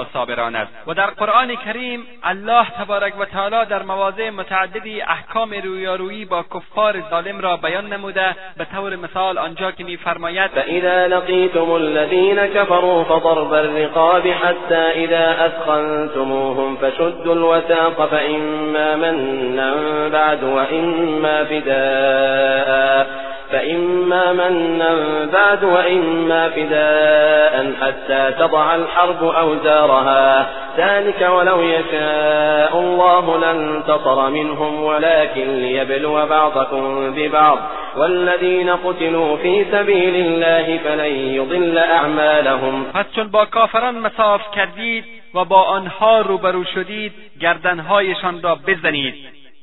[0.87, 6.95] و در قرآن کریم الله تبارک و تعالی در مواضع متعددی احکام رویارویی با کفار
[7.09, 13.53] ظالم را بیان نموده به طور مثال آنجا که میفرماید فاذا لقیتم الذین كفروا فضرب
[13.53, 14.75] الرقاب حتى
[15.05, 19.73] اذا اثخنتموهم فشدوا الوثاق فاما منا
[20.09, 23.05] بعد واما فداء
[23.51, 24.91] فإما منا
[25.33, 35.55] بعد وإما فداء حتى تضع الحرب أوزارا أبصارها ذلك ولو يشاء الله لانتصر منهم ولكن
[35.55, 37.59] ليبلو بعضكم ببعض
[37.97, 45.45] والذين قتلوا في سبيل الله فلن يضل اعمالهم پس چون با کافران مساف کردید و
[45.45, 49.15] با آنها روبرو شدید گردنهایشان را بزنید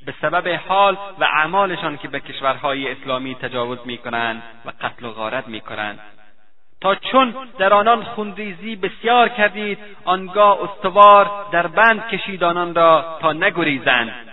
[0.07, 5.49] به سبب حال و اعمالشان که به کشورهای اسلامی تجاوز کنند و قتل و غارت
[5.49, 5.99] میکنند
[6.81, 13.33] تا چون در آنان خونریزی بسیار کردید آنگاه استوار در بند کشید آنان را تا
[13.33, 14.28] نگریزند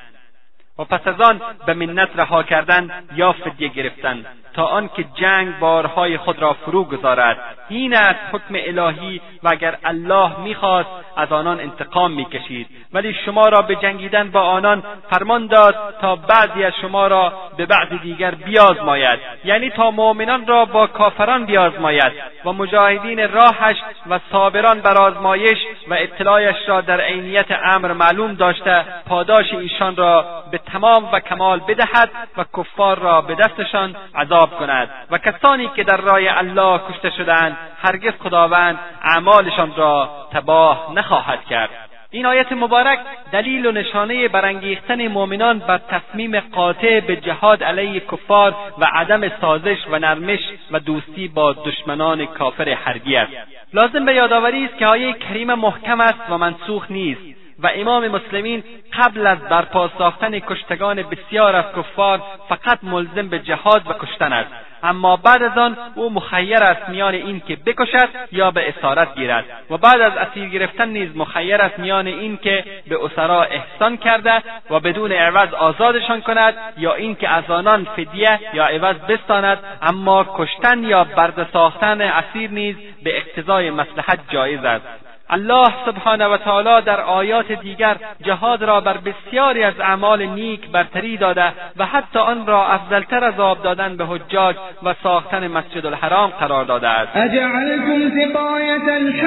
[0.79, 6.17] و پس از آن به منت رها کردن یا فدیه گرفتن تا آنکه جنگ بارهای
[6.17, 7.37] خود را فرو گذارد
[7.69, 13.61] این است حکم الهی و اگر الله میخواست از آنان انتقام میکشید ولی شما را
[13.61, 19.19] به جنگیدن با آنان فرمان داد تا بعضی از شما را به بعض دیگر بیازماید
[19.45, 22.11] یعنی تا مؤمنان را با کافران بیازماید
[22.45, 23.75] و مجاهدین راهش
[24.09, 25.57] و صابران بر آزمایش
[25.87, 31.59] و اطلاعش را در عینیت امر معلوم داشته پاداش ایشان را به تمام و کمال
[31.67, 37.09] بدهد و کفار را به دستشان عذاب کند و کسانی که در راه الله کشته
[37.17, 41.69] شدند هرگز خداوند اعمالشان را تباه نخواهد کرد
[42.11, 42.99] این آیت مبارک
[43.31, 49.77] دلیل و نشانه برانگیختن مؤمنان بر تصمیم قاطع به جهاد علیه کفار و عدم سازش
[49.91, 50.39] و نرمش
[50.71, 53.33] و دوستی با دشمنان کافر حربی است
[53.73, 57.21] لازم به یادآوری است که آیه کریمه محکم است و منسوخ نیست
[57.63, 58.63] و امام مسلمین
[58.99, 64.49] قبل از برپا ساختن کشتگان بسیار از کفار فقط ملزم به جهاد و کشتن است
[64.83, 69.45] اما بعد از آن او مخیر است میان این که بکشد یا به اسارت گیرد
[69.69, 74.43] و بعد از اسیر گرفتن نیز مخیر است میان این که به اسرا احسان کرده
[74.69, 80.83] و بدون عوض آزادشان کند یا اینکه از آنان فدیه یا عوض بستاند اما کشتن
[80.83, 84.87] یا برده ساختن اسیر نیز به اقتضای مسلحت جایز است
[85.33, 91.17] الله سبحانه و تعالی در آیات دیگر جهاد را بر بسیاری از اعمال نیک برتری
[91.17, 91.43] داده
[91.77, 96.65] و حتی آن را افضلتر از آب دادن به حجاج و ساختن مسجد الحرام قرار
[96.65, 99.25] داده است اجعلكم سقایت الحاج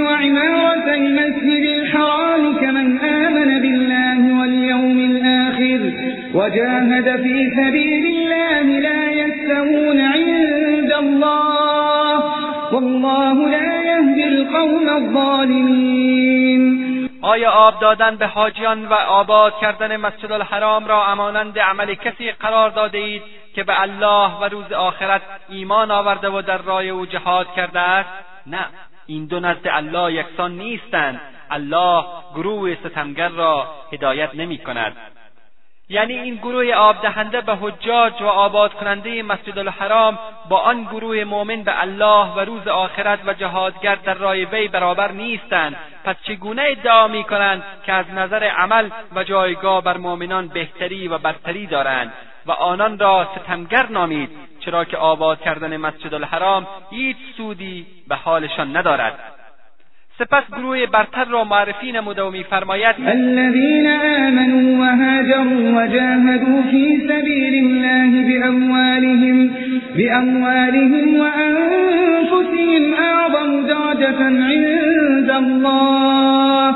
[0.00, 5.80] و عمارت المسجد الحرام كمن آمن بالله والیوم الآخر
[6.34, 12.22] وجاهد في سبيل الله لا يستوون عند الله
[12.72, 13.66] والله لا
[14.90, 16.66] الظالمین
[17.22, 22.70] آیا آب دادن به حاجیان و آباد کردن مسجد الحرام را امانند عمل کسی قرار
[22.70, 23.22] داده اید
[23.54, 28.08] که به الله و روز آخرت ایمان آورده و در راه او جهاد کرده است
[28.46, 28.66] نه
[29.06, 32.04] این دو نزد الله یکسان نیستند الله
[32.34, 34.96] گروه ستمگر را هدایت نمی کند
[35.88, 40.18] یعنی این گروه آب دهنده به حجاج و آباد کننده مسجد الحرام
[40.48, 45.12] با آن گروه مؤمن به الله و روز آخرت و جهادگر در رای وی برابر
[45.12, 51.08] نیستند پس چگونه ادعا می کنند که از نظر عمل و جایگاه بر مؤمنان بهتری
[51.08, 52.12] و برتری دارند
[52.46, 54.30] و آنان را ستمگر نامید
[54.60, 59.14] چرا که آباد کردن مسجد الحرام هیچ سودی به حالشان ندارد
[60.18, 68.10] سپس گروه برتر را معرفی نموده و میفرماید الذين آمنوا وهاجروا وجاهدوا في سبيل الله
[68.28, 69.50] بأموالهم
[69.96, 76.70] بأموالهم وأنفسهم أعظم درجة عند الله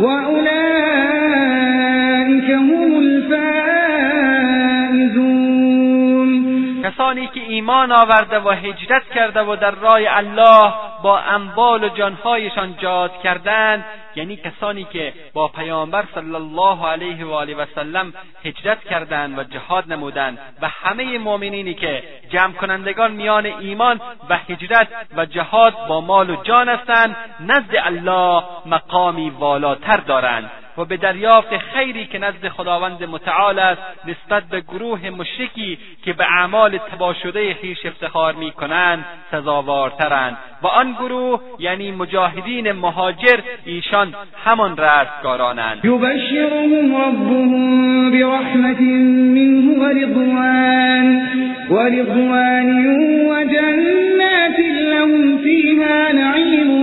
[0.00, 5.69] وأولئك هم الفائزون
[6.82, 10.72] کسانی که ایمان آورده و هجرت کرده و در راه الله
[11.02, 13.84] با اموال و جانهایشان جاد کردند
[14.16, 17.64] یعنی کسانی که با پیامبر صلی الله علیه و آله و
[18.44, 24.00] هجرت کردند و جهاد نمودند و همه مؤمنینی که جمع کنندگان میان ایمان
[24.30, 30.84] و هجرت و جهاد با مال و جان هستند نزد الله مقامی والاتر دارند و
[30.84, 36.76] به دریافت خیری که نزد خداوند متعال است نسبت به گروه مشرکی که به اعمال
[36.78, 44.14] تبا شده خویش افتخار میکنند سزاوارترند و آن گروه یعنی مجاهدین مهاجر ایشان
[44.44, 48.80] همان رستگارانند یبشرهم ربهم برحمت
[49.36, 49.80] منه
[51.70, 52.70] ورضوان
[53.30, 56.79] وجنات لهم فیها نعیم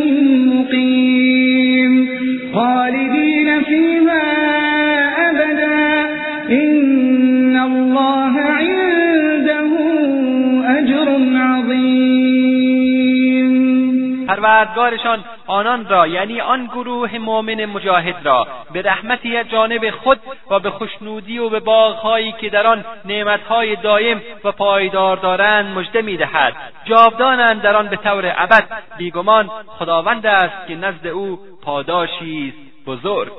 [14.28, 20.20] پروردگارشان آنان را یعنی آن گروه مؤمن مجاهد را به رحمتی از جانب خود
[20.50, 26.02] و به خشنودی و به باغهایی که در آن نعمتهای دایم و پایدار دارند مژده
[26.02, 26.54] میدهد
[26.86, 28.68] جاودانند در آن به طور ابد
[28.98, 32.54] بیگمان خداوند است که نزد او پاداشی
[32.88, 33.32] بزرگ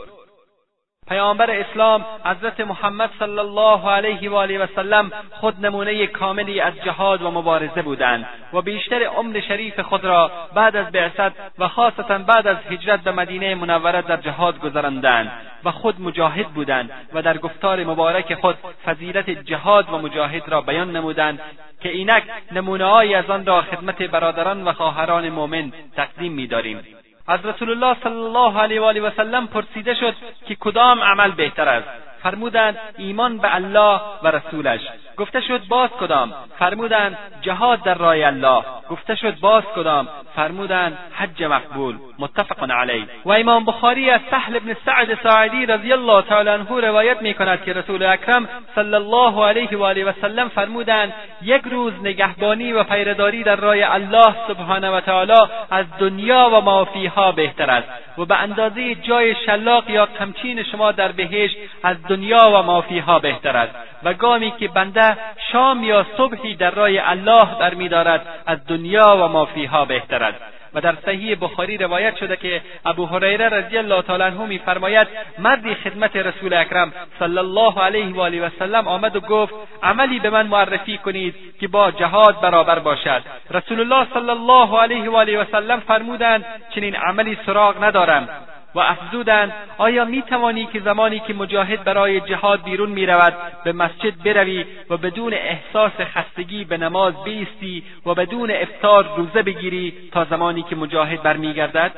[1.08, 6.74] پیامبر اسلام حضرت محمد صلی الله علیه و آله و سلم خود نمونه کاملی از
[6.84, 12.18] جهاد و مبارزه بودند و بیشتر عمر شریف خود را بعد از بعثت و خاصتا
[12.18, 15.32] بعد از هجرت به مدینه منوره در جهاد گذراندند
[15.64, 20.96] و خود مجاهد بودند و در گفتار مبارک خود فضیلت جهاد و مجاهد را بیان
[20.96, 21.40] نمودند
[21.80, 26.80] که اینک نمونههایی از آن را خدمت برادران و خواهران مؤمن تقدیم میداریم
[27.28, 30.14] از رسول الله صلی الله علیه و آله و سلم پرسیده شد
[30.46, 31.86] که کدام عمل بهتر است
[32.22, 34.80] فرمودند ایمان به الله و رسولش
[35.16, 41.42] گفته شد باز کدام فرمودند جهاد در راه الله گفته شد باز کدام فرمودند حج
[41.42, 46.80] مقبول متفق علیه و امام بخاری از سهل بن سعد ساعدی رضی الله تعالی عنه
[46.80, 51.12] روایت می کند که رسول اکرم صلی الله علیه و آله و سلم فرمودند
[51.42, 55.32] یک روز نگهبانی و پیرداری در راه الله سبحانه و تعالی
[55.70, 57.88] از دنیا و مافیها بهتر است
[58.18, 63.56] و به اندازه جای شلاق یا کمچین شما در بهشت از دنیا و مافیها بهتر
[63.56, 63.74] است
[64.04, 65.16] و گامی که بنده
[65.52, 70.38] شام یا صبحی در راه الله برمیدارد از دنیا و مافیها بهتر است
[70.74, 75.06] و در صحیح بخاری روایت شده که ابو هریره رضی الله تعالی عنه میفرماید
[75.38, 80.18] مردی خدمت رسول اکرم صلی الله علیه و آله و سلم آمد و گفت عملی
[80.20, 85.16] به من معرفی کنید که با جهاد برابر باشد رسول الله صلی الله علیه و
[85.16, 86.44] آله و سلم فرمودند
[86.74, 88.28] چنین عملی سراغ ندارم
[88.74, 93.34] و افزودند آیا می توانی که زمانی که مجاهد برای جهاد بیرون می رود
[93.64, 100.08] به مسجد بروی و بدون احساس خستگی به نماز بیستی و بدون افطار روزه بگیری
[100.12, 101.92] تا زمانی که مجاهد برمیگردد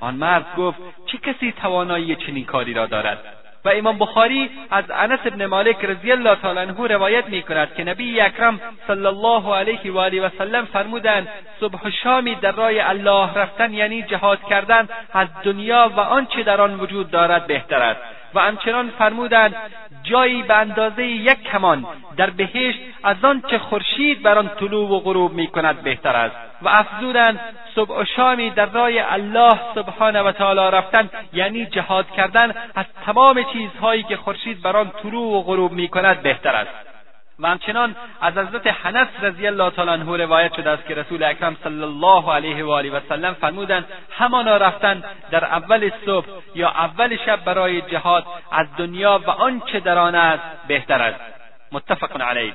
[0.00, 3.18] آن مرد گفت چه کسی توانایی چنین کاری را دارد
[3.64, 7.84] و امام بخاری از انس ابن مالک رضی الله تعالی عنه روایت می کند که
[7.84, 11.28] نبی اکرم صلی الله علیه و آله و سلم فرمودند
[11.60, 16.60] صبح و شامی در راه الله رفتن یعنی جهاد کردن از دنیا و آنچه در
[16.60, 18.00] آن وجود دارد بهتر است
[18.34, 19.54] و همچنان فرمودند
[20.02, 21.86] جایی به اندازه یک کمان
[22.16, 26.68] در بهشت از آنچه خورشید بر آن طلوع و غروب می کند بهتر است و
[26.68, 27.40] افزودن
[27.74, 33.42] صبح و شامی در راه الله سبحانه و تعالی رفتن یعنی جهاد کردن از تمام
[33.52, 36.70] چیزهایی که خورشید بر آن طلوع و غروب میکند بهتر است
[37.40, 41.56] و همچنان از حضرت حنس رضی الله تعالی عنه روایت شده است که رسول اکرم
[41.64, 43.84] صلی الله علیه و آله و سلم فرمودند
[44.18, 49.98] همانا رفتن در اول صبح یا اول شب برای جهاد از دنیا و آنچه در
[49.98, 51.20] آن است بهتر است
[51.72, 52.52] متفق علیه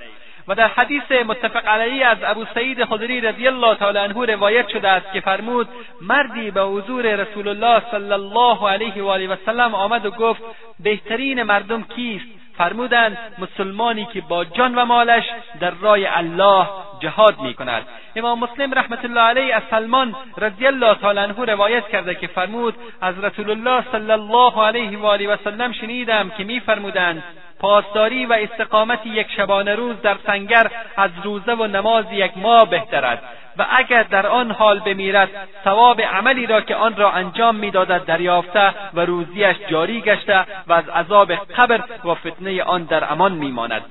[0.49, 4.87] و در حدیث متفق علیه از ابو سعید خدری رضی الله تعالی عنه روایت شده
[4.89, 5.67] است که فرمود
[6.01, 10.41] مردی به حضور رسول الله صلی الله علیه و آله و سلم آمد و گفت
[10.79, 12.25] بهترین مردم کیست
[12.57, 15.23] فرمودند مسلمانی که با جان و مالش
[15.59, 16.67] در راه الله
[16.99, 17.85] جهاد می کند
[18.15, 22.75] امام مسلم رحمت الله علیه از سلمان رضی الله تعالی عنه روایت کرده که فرمود
[23.01, 27.23] از رسول الله صلی الله علیه و آله و سلم شنیدم که میفرمودند
[27.59, 33.05] پاسداری و استقامت یک شبانه روز در سنگر از روزه و نماز یک ماه بهتر
[33.05, 33.23] است
[33.57, 35.29] و اگر در آن حال بمیرد
[35.63, 40.89] ثواب عملی را که آن را انجام میدادد دریافته و روزیش جاری گشته و از
[40.89, 43.85] عذاب قبر و فتنه آن در امان میماند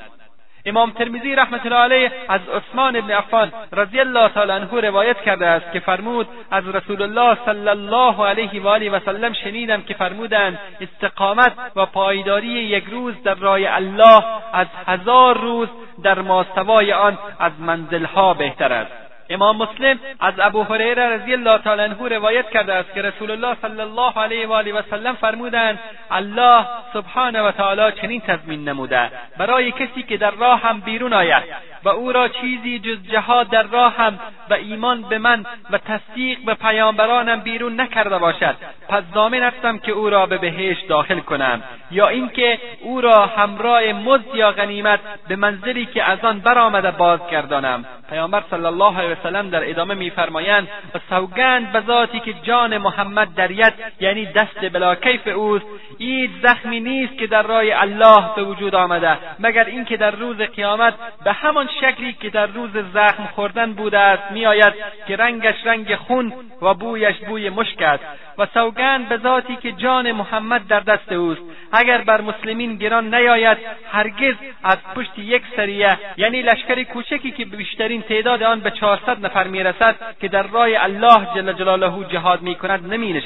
[0.68, 5.46] امام ترمیزی رحمت الله علیه از عثمان ابن عفان رضی الله تعالی عنه روایت کرده
[5.46, 9.94] است که فرمود از رسول الله صلی الله علیه و آله و سلم شنیدم که
[9.94, 15.68] فرمودند استقامت و پایداری یک روز در راه الله از هزار روز
[16.02, 21.82] در ماستوای آن از منزلها بهتر است امام مسلم از ابو هریره رضی الله تعالی
[21.82, 25.78] عنه روایت کرده است که رسول الله صلی الله علیه و و سلم فرمودند
[26.10, 31.42] الله سبحانه و تعالی چنین تضمین نموده برای کسی که در راه هم بیرون آید
[31.84, 34.18] و او را چیزی جز جهاد در راه هم
[34.50, 38.56] و ایمان به من و تصدیق به پیامبرانم بیرون نکرده باشد
[38.88, 43.82] پس ضامن هستم که او را به بهشت داخل کنم یا اینکه او را همراه
[43.92, 49.50] مزد یا غنیمت به منزلی که از آن برآمده بازگردانم پیامبر صلی الله علیه وسلم
[49.50, 55.28] در ادامه میفرمایند و سوگند به ذاتی که جان محمد در ید یعنی دست بلاکیف
[55.36, 55.64] اوست
[55.98, 60.94] هیچ زخمی نیست که در راه الله به وجود آمده مگر اینکه در روز قیامت
[61.24, 64.74] به همان شکلی که در روز زخم خوردن بوده است میآید
[65.08, 66.32] که رنگش رنگ خون
[66.62, 68.04] و بویش بوی مشک است
[68.38, 71.40] و سوگند به ذاتی که جان محمد در دست اوست
[71.72, 73.58] اگر بر مسلمین گران نیاید
[73.92, 74.34] هرگز
[74.64, 79.44] از پشت یک سریه یعنی لشکر کوچکی که بیشترین تعداد آن به چهار صد نفر
[79.44, 83.22] میرسد که در راه الله جل جلاله جهاد میکند نمی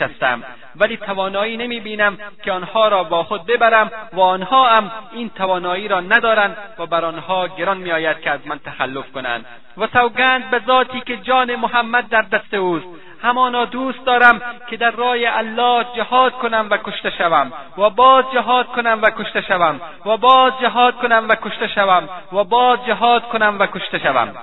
[0.77, 1.97] ولی توانایی نمی
[2.45, 7.05] که آنها را با خود ببرم و آنها هم این توانایی را ندارند و بر
[7.05, 9.45] آنها گران میآید که از من تخلف کنند
[9.79, 12.87] و سوگند به ذاتی که جان محمد در دست اوست
[13.23, 18.67] همانا دوست دارم که در راه الله جهاد کنم و کشته شوم و باز جهاد
[18.67, 23.57] کنم و کشته شوم و باز جهاد کنم و کشته شوم و باز جهاد کنم
[23.59, 24.35] و کشته شوم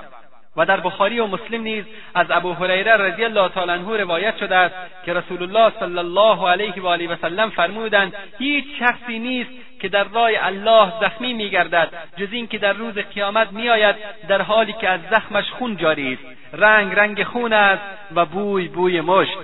[0.57, 1.83] و در بخاری و مسلم نیز
[2.15, 6.49] از ابو هریره رضی الله تعالی عنه روایت شده است که رسول الله صلی الله
[6.49, 9.49] علیه و آله و سلم فرمودند هیچ شخصی نیست
[9.79, 13.95] که در راه الله زخمی میگردد جز اینکه در روز قیامت میآید
[14.27, 16.23] در حالی که از زخمش خون جاری است
[16.53, 17.81] رنگ رنگ خون است
[18.15, 19.37] و بوی بوی مشک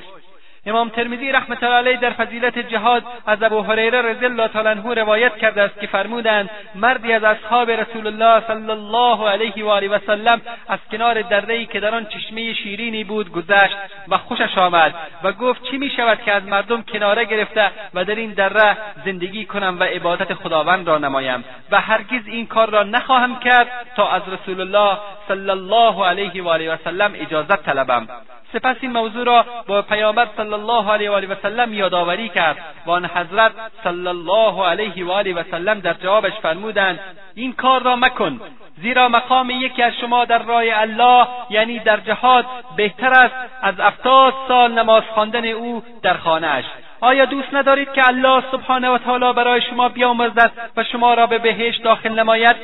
[0.68, 4.94] امام ترمیزی رحمت الله علیه در فضیلت جهاد از ابو هریره رضی الله تعالی عنه
[4.94, 9.88] روایت کرده است که فرمودند مردی از اصحاب رسول الله صلی الله علیه و آله
[9.90, 13.78] و سلم از کنار دره‌ای که در آن چشمه شیرینی بود گذشت
[14.08, 18.16] و خوشش آمد و گفت چی می شود که از مردم کناره گرفته و در
[18.16, 23.40] این دره زندگی کنم و عبادت خداوند را نمایم و هرگز این کار را نخواهم
[23.40, 24.98] کرد تا از رسول الله
[25.28, 28.08] صلی الله علیه و آله و سلم اجازت طلبم
[28.54, 30.26] سپس این موضوع را با پیامبر
[30.56, 31.14] الله علیه و
[31.44, 33.52] آله یادآوری کرد و آن حضرت
[33.84, 37.00] صلی الله علیه و آله و سلم در جوابش فرمودند
[37.36, 38.42] این کار را مکن
[38.82, 42.46] زیرا مقام یکی از شما در راه الله یعنی در جهاد
[42.78, 46.64] بهتر است از هفتاد سال نماز خواندن او در اش
[47.02, 51.38] آیا دوست ندارید که الله سبحانه و تعالی برای شما بیامرزد و شما را به
[51.38, 52.56] بهشت داخل نماید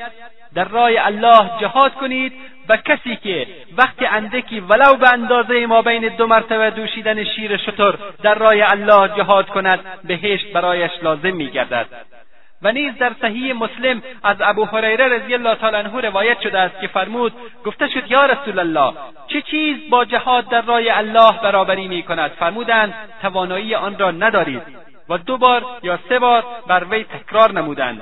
[0.56, 2.34] در راه الله جهاد کنید
[2.69, 3.48] و کسی که
[3.78, 9.18] وقت اندکی ولو به اندازه ما بین دو مرتبه دوشیدن شیر شتر در راه الله
[9.18, 11.88] جهاد کند بهشت برایش لازم میگردد
[12.64, 16.80] و نیز در صحیح مسلم از ابو هریره رضی الله تعالی عنه روایت شده است
[16.82, 17.34] که فرمود
[17.65, 18.94] گفته شد یا رسول الله
[19.28, 24.61] چه چیز با جهاد در راه الله برابری می کند فرمودند توانایی آن را ندارید
[25.10, 28.02] و دو بار یا سه بار بر وی تکرار نمودند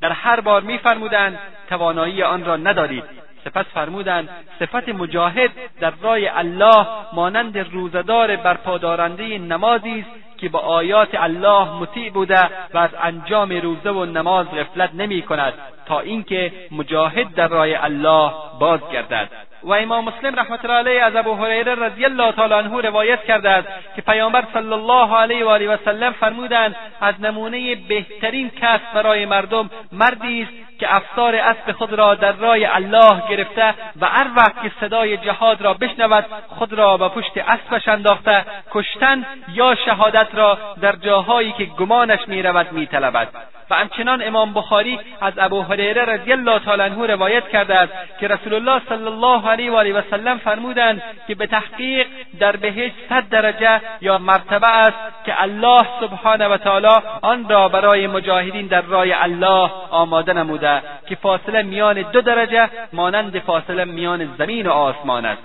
[0.00, 1.38] در هر بار میفرمودند
[1.68, 3.04] توانایی آن را ندارید
[3.44, 5.50] سپس فرمودند صفت مجاهد
[5.80, 12.40] در رای الله مانند روزدار برپادارنده نمازی است که به آیات الله مطیع بوده
[12.74, 15.52] و از انجام روزه و نماز غفلت نمی کند
[15.86, 19.28] تا اینکه مجاهد در راه الله باز گردد
[19.62, 23.50] و امام مسلم رحمت الله علیه از ابو هریره رضی الله تعالی عنه روایت کرده
[23.50, 28.80] است که پیامبر صلی الله علیه و آله و سلم فرمودند از نمونه بهترین کس
[28.94, 33.68] برای مردم مردی است که افسار اسب خود را در رای الله گرفته
[34.00, 39.26] و هر وقت که صدای جهاد را بشنود خود را به پشت اسبش انداخته کشتن
[39.52, 43.28] یا شهادت را در جاهایی که گمانش میرود میطلبد
[43.70, 48.28] و همچنان امام بخاری از ابو حریره رضی الله تعالی عنه روایت کرده است که
[48.28, 52.06] رسول الله صلی الله علیه و وسلم فرمودند که به تحقیق
[52.40, 54.96] در بهشت صد درجه یا مرتبه است
[55.26, 56.88] که الله سبحانه و تعالی
[57.22, 63.38] آن را برای مجاهدین در رای الله آماده نموده که فاصله میان دو درجه مانند
[63.38, 65.42] فاصله میان زمین و آسمان است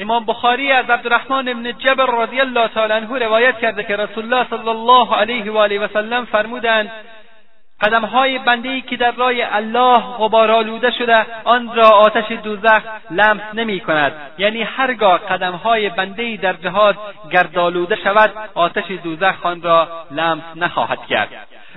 [0.00, 4.46] امام بخاری از عبدالرحمن بن جبر رضی الله تعالی عنه روایت کرده که رسول الله
[4.50, 6.90] صلی الله علیه و آله و سلم فرمودند
[7.80, 10.02] قدم های بنده ای که در راه الله
[10.52, 16.36] آلوده شده آن را آتش دوزخ لمس نمی کند یعنی هرگاه قدم های بنده ای
[16.36, 16.98] در جهاد
[17.32, 21.30] گردآلوده شود آتش دوزخ آن را لمس نخواهد کرد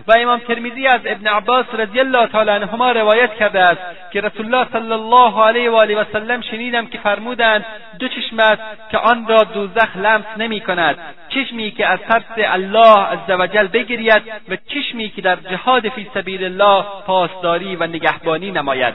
[0.07, 3.81] و امام ترمیزی از ابن عباس رضی الله تعالی عنهما روایت کرده است
[4.11, 7.65] که رسول الله صلی الله علیه و آله و سلم شنیدم که فرمودند
[7.99, 8.61] دو چشم است
[8.91, 10.97] که آن را دوزخ لمس نمی کند
[11.29, 16.85] چشمی که از ترس الله عزوجل بگرید و چشمی که در جهاد فی سبیل الله
[17.07, 18.93] پاسداری و نگهبانی نماید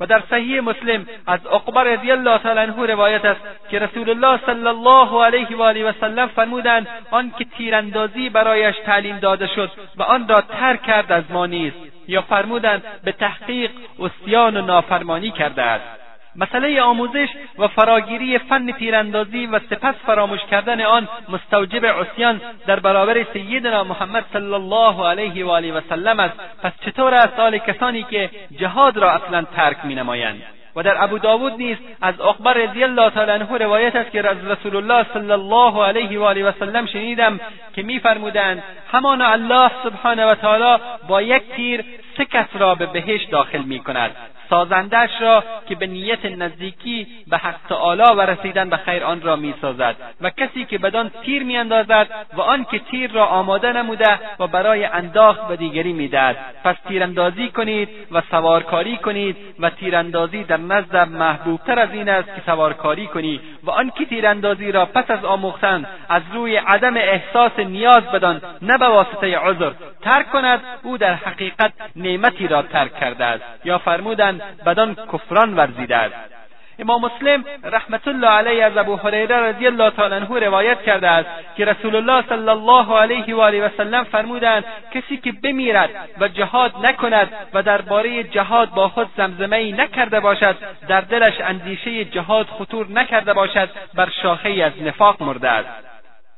[0.00, 3.40] و در صحیح مسلم از عقبه رضی الله تعالی عنه روایت است
[3.70, 9.18] که رسول الله صلی الله علیه و آله و سلم فرمودند آن تیراندازی برایش تعلیم
[9.18, 11.76] داده شد و آن را ترک کرد از ما نیست
[12.08, 13.70] یا فرمودند به تحقیق
[14.00, 16.00] اسیان و نافرمانی کرده است
[16.36, 17.28] مسئله آموزش
[17.58, 24.24] و فراگیری فن تیراندازی و سپس فراموش کردن آن مستوجب عصیان در برابر سیدنا محمد
[24.32, 28.30] صلی الله علیه و آله و سلم است پس چطور است حال کسانی که
[28.60, 30.42] جهاد را اصلا ترک مینمایند
[30.76, 34.36] و در ابو داود نیز از عقبه رضی الله تعالی عنه روایت است که از
[34.46, 37.40] رسول الله صلی الله علیه و آله و سلم شنیدم
[37.74, 41.84] که میفرمودند همانا الله سبحانه و تعالی با یک تیر
[42.16, 44.10] سه کس را به بهشت داخل می کند
[44.50, 49.38] سازندش را که به نیت نزدیکی به حق تعالی و رسیدن به خیر آن را
[49.62, 54.46] سازد و کسی که بدان تیر اندازد و آن که تیر را آماده نموده و
[54.46, 61.08] برای انداخت به دیگری میدهد پس تیراندازی کنید و سوارکاری کنید و تیراندازی در نزدم
[61.08, 66.22] محبوبتر از این است که سوارکاری کنی و آن تیراندازی را پس از آموختن از
[66.34, 69.72] روی عدم احساس نیاز بدان نه به واسطه عذر
[70.02, 75.96] ترک کند او در حقیقت نعمتی را ترک کرده است یا فرمودند بدان کفران ورزیده
[75.96, 76.14] است
[76.80, 81.28] امام مسلم رحمت الله علیه از ابو حریره رضی الله تعالی عنه روایت کرده است
[81.56, 85.90] که رسول الله صلی الله علیه و آله و سلم فرمودند کسی که بمیرد
[86.20, 90.56] و جهاد نکند و درباره جهاد با خود زمزمه ای نکرده باشد
[90.88, 95.68] در دلش اندیشه جهاد خطور نکرده باشد بر شاخه از نفاق مرده است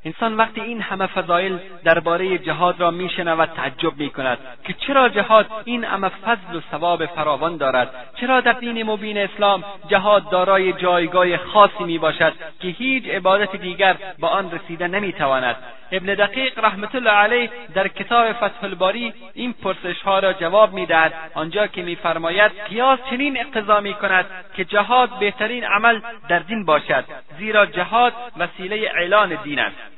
[0.06, 5.84] انسان وقتی این همه فضایل درباره جهاد را میشنود تعجب میکند که چرا جهاد این
[5.84, 7.88] همه فضل و ثواب فراوان دارد
[8.20, 14.26] چرا در دین مبین اسلام جهاد دارای جایگاه خاصی میباشد که هیچ عبادت دیگر به
[14.26, 15.56] آن رسیده نمیتواند
[15.92, 21.66] ابن دقیق رحمت الله علیه در کتاب فتح الباری این پرسشها را جواب میدهد آنجا
[21.66, 24.26] که میفرماید قیاس چنین اقتضا میکند
[24.56, 27.04] که جهاد بهترین عمل در دین باشد
[27.38, 29.91] زیرا جهاد وسیله اعلان دین است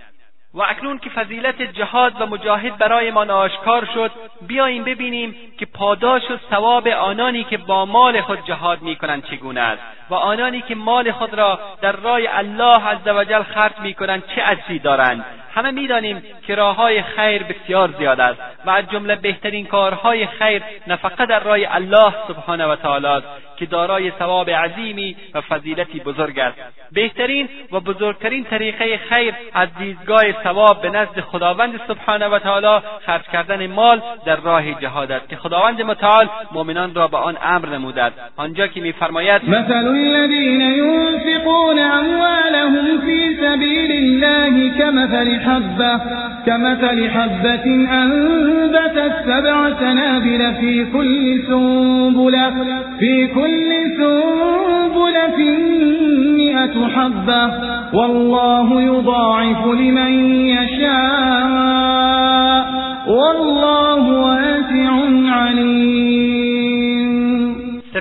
[0.55, 4.10] و اکنون که فضیلت جهاد و مجاهد برای ما آشکار شد
[4.47, 9.82] بیاییم ببینیم که پاداش و ثواب آنانی که با مال خود جهاد میکنند چگونه است
[10.10, 15.24] و آنانی که مال خود را در راه الله عزوجل خرج کنند چه اجری دارند
[15.55, 21.26] همه میدانیم که راههای خیر بسیار زیاد است و از جمله بهترین کارهای خیر نفقه
[21.26, 23.26] در راه الله سبحانه و تعالی است
[23.56, 26.56] که دارای ثواب عظیمی و فضیلتی بزرگ است
[26.93, 33.22] بهترین و بزرگترین طریقه خیر از دیدگاه ثواب به نزد خداوند سبحانه و تعالی خرج
[33.32, 38.02] کردن مال در راه جهاد است که خداوند متعال مؤمنان را به آن امر نموده
[38.02, 43.93] است آنجا که میفرماید مثل الذین ينفقون اموالهم فی سبیل
[44.24, 46.01] الله كمثل حبة
[46.47, 47.66] كمثل حبة
[48.05, 52.53] أنبتت سبع سنابل في كل سنبلة
[52.99, 55.39] في كل سنبلة
[56.37, 57.53] مئة حبة
[57.93, 60.85] والله يضاعف لمن يشاء
[63.09, 64.99] والله واسع
[65.33, 66.74] عليم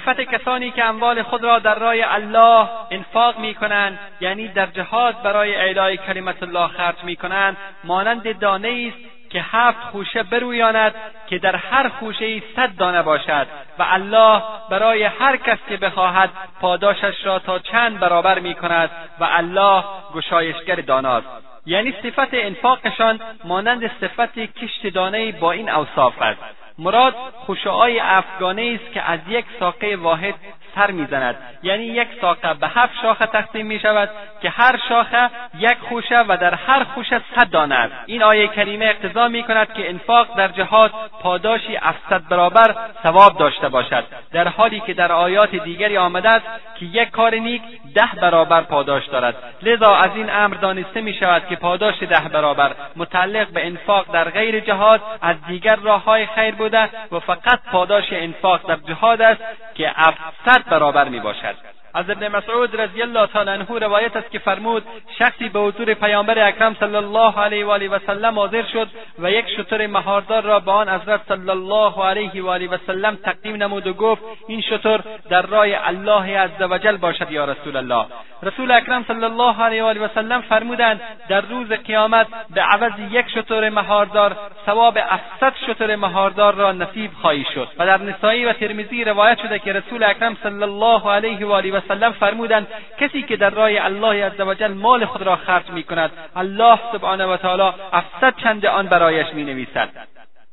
[0.05, 5.21] صفت کسانی که اموال خود را در راه الله انفاق می کنند یعنی در جهاد
[5.21, 10.95] برای اعلای کلمت الله خرج می کنند مانند دانه است که هفت خوشه برویاند
[11.27, 13.47] که در هر خوشه ای صد دانه باشد
[13.79, 16.29] و الله برای هر کس که بخواهد
[16.61, 18.89] پاداشش را تا چند برابر می کند
[19.19, 19.83] و الله
[20.15, 21.27] گشایشگر داناست
[21.65, 26.43] یعنی صفت انفاقشان مانند صفت کشت دانه با این اوصاف است
[26.79, 27.13] مراد
[27.45, 30.35] خوشعای افگانه است که از یک ساقه واحد
[30.75, 34.09] سر میزند یعنی یک ساقه به هفت شاخه تقسیم می شود
[34.41, 38.85] که هر شاخه یک خوشه و در هر خوشه صد دانه است این آیه کریمه
[38.85, 40.91] اقتضا می کند که انفاق در جهاد
[41.21, 46.45] پاداشی افصد برابر ثواب داشته باشد در حالی که در آیات دیگری آمده است
[46.79, 47.61] که یک کار نیک
[47.95, 52.75] ده برابر پاداش دارد لذا از این امر دانسته می شود که پاداش ده برابر
[52.95, 58.67] متعلق به انفاق در غیر جهاد از دیگر راههای خیر بوده و فقط پاداش انفاق
[58.67, 59.41] در جهاد است
[59.75, 64.39] که افصد برابر می باشد از ابن مسعود رضی الله تعالی عنه روایت است که
[64.39, 64.83] فرمود
[65.19, 68.87] شخصی به حضور پیامبر اکرم صلی الله علیه و آله و سلم حاضر شد
[69.19, 73.15] و یک شتر مهاردار را به آن حضرت صلی الله علیه و آله و سلم
[73.15, 74.99] تقدیم نمود و گفت این شتر
[75.29, 78.05] در راه الله عزوجل باشد یا رسول الله
[78.43, 82.91] رسول اکرم صلی الله علیه و آله و سلم فرمودند در روز قیامت به عوض
[83.11, 88.53] یک شتر مهاردار ثواب 700 شتر مهاردار را نصیب خواهی شد و در نسائی و
[88.53, 92.67] ترمیزی روایت شده که رسول اکرم صلی الله علیه و آله وسلم فرمودند
[92.99, 97.37] کسی که در راه الله عزوجل مال خود را خرج می کند الله سبحانه و
[97.37, 99.43] تعالی افسد چند آن برایش می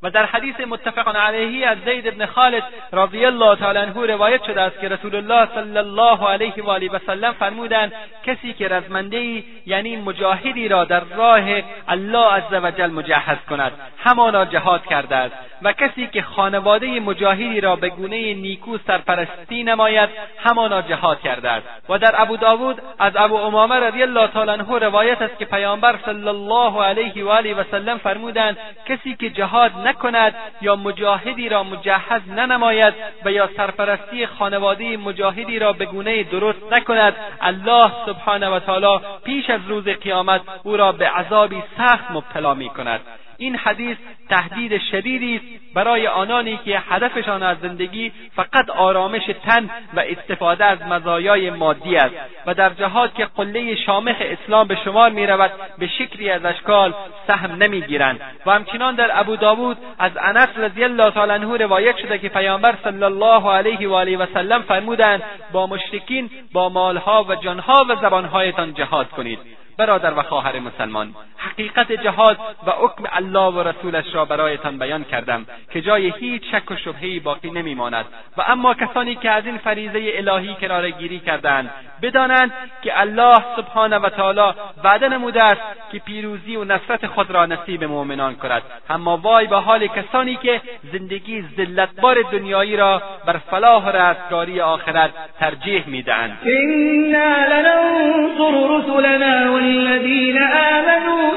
[0.03, 2.63] و در حدیث متفق علیه از زید ابن خالد
[2.93, 6.91] رضی الله تعالی عنه روایت شده است که رسول الله صلی الله علیه و آله
[6.91, 11.39] و سلم فرمودند کسی که رزمنده یعنی مجاهدی را در راه
[11.87, 13.71] الله وجل مجهز کند
[14.03, 20.09] همانا جهاد کرده است و کسی که خانواده مجاهدی را به گونه نیکو سرپرستی نماید
[20.45, 24.79] همانا جهاد کرده است و در ابو داود از ابو امامه رضی الله تعالی عنه
[24.79, 28.57] روایت است که پیامبر صلی الله علیه و آله و سلم فرمودند
[28.87, 32.93] کسی که جهاد نکند یا مجاهدی را مجهز ننماید
[33.25, 39.49] و یا سرپرستی خانواده مجاهدی را به گونه درست نکند الله سبحانه و تعالی پیش
[39.49, 43.01] از روز قیامت او را به عذابی سخت مبتلا می کند
[43.41, 43.97] این حدیث
[44.29, 50.81] تهدید شدیدی است برای آنانی که هدفشان از زندگی فقط آرامش تن و استفاده از
[50.81, 52.15] مزایای مادی است
[52.45, 56.93] و در جهاد که قله شامخ اسلام به شمار میرود به شکلی از اشکال
[57.27, 62.17] سهم نمیگیرند و همچنان در ابو داوود از انس رضی الله تعالی عنه روایت شده
[62.17, 64.25] که پیامبر صلی الله علیه و آله و
[64.67, 69.39] فرمودند با مشرکین با مالها و جانها و زبانهایتان جهاد کنید
[69.77, 73.03] برادر و خواهر مسلمان حقیقت جهاد و حکم
[73.35, 78.05] الله و رسولش را برایتان بیان کردم که جای هیچ شک و شبههای باقی نمیماند
[78.37, 81.69] و اما کسانی که از این فریضه الهی کناره گیری کردند
[82.01, 82.51] بدانند
[82.81, 84.53] که الله سبحانه و تعالی
[84.83, 89.55] وعده نموده است که پیروزی و نصرت خود را نصیب مؤمنان کند اما وای به
[89.55, 90.61] حال کسانی که
[90.93, 100.37] زندگی ذلتبار دنیایی را بر فلاح و رستگاری آخرت ترجیح میدهند انا لننصر رسلنا والذین
[100.43, 101.31] آمنوا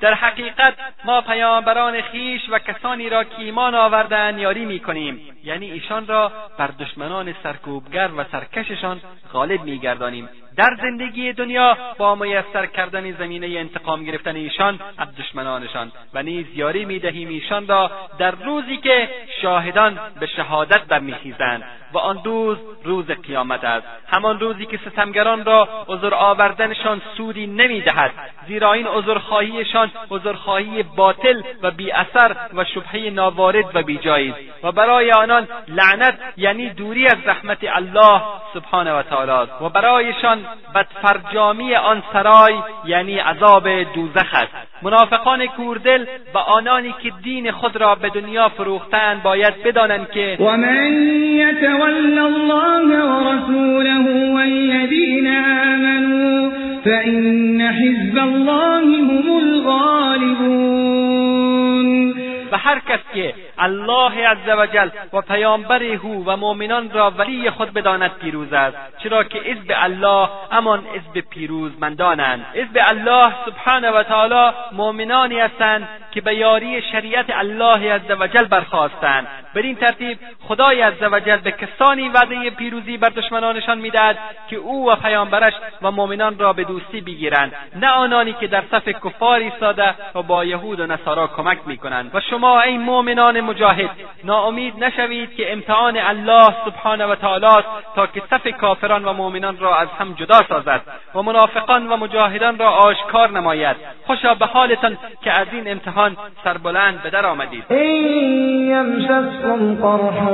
[0.00, 0.74] در حقیقت
[1.04, 6.32] ما پیامبران خیش و کسانی را که ایمان آوردن یاری می کنیم یعنی ایشان را
[6.58, 9.00] بر دشمنان سرکوبگر و سرکششان
[9.32, 15.92] غالب می گردانیم در زندگی دنیا با میسر کردن زمینه انتقام گرفتن ایشان از دشمنانشان
[16.14, 19.08] و نیز یاری میدهیم ایشان را در روزی که
[19.42, 21.62] شاهدان به شهادت برمیخیزند
[21.92, 28.10] و آن روز روز قیامت است همان روزی که ستمگران را عذر آوردنشان سودی نمیدهد
[28.48, 34.72] زیرا این عذرخواهیشان عذرخواهی باطل و بی اثر و شبهه ناوارد و بیجایی است و
[34.72, 38.22] برای آنان لعنت یعنی دوری از رحمت الله
[38.54, 40.43] سبحانه و تعالی و برایشان
[40.74, 42.54] بدفرجامی آن سرای
[42.84, 44.52] یعنی عذاب دوزخ است
[44.82, 46.04] منافقان کوردل
[46.34, 50.92] و آنانی که دین خود را به دنیا فروختند باید بدانند که و من
[51.36, 56.50] یتول الله و رسوله والذین آمنوا
[56.84, 66.36] فإن حزب الله هم الغالبون و هر کس که الله عزوجل و پیامبر او و
[66.36, 72.88] مؤمنان را ولی خود بداند پیروز است چرا که به الله همان حزب پیروزمندانند به
[72.88, 79.26] الله سبحانه و تعالی مؤمنانی هستند که به یاری شریعت الله عزوجل برخواستند
[79.56, 80.18] این ترتیب
[80.48, 84.18] خدای عزوجل به کسانی وعده پیروزی بر دشمنانشان میدهد
[84.50, 88.88] که او و پیامبرش و مؤمنان را به دوستی بگیرند نه آنانی که در صف
[88.88, 93.90] کفار ایستاده و با یهود و نصارا کمک میکنند و شما ای مؤمنان مجاهد
[94.24, 97.64] ناامید نشوید که امتحان الله سبحانه و تعالی است
[97.96, 100.80] تا که صف کافران و مؤمنان را از هم جدا سازد
[101.14, 103.76] و منافقان و مجاهدان را آشکار نماید
[104.06, 106.10] خوشا به حالتان که از این امتحان آن
[106.44, 110.24] سربلند به در آمدید این یمسسکم قرح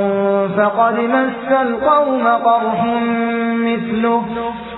[0.55, 2.85] فقد مس القوم قرح
[3.55, 4.21] مثله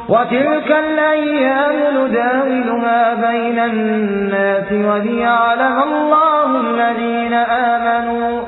[0.10, 8.44] وتلك الأيام نداولها بين الناس وليعلم الله الذين آمنوا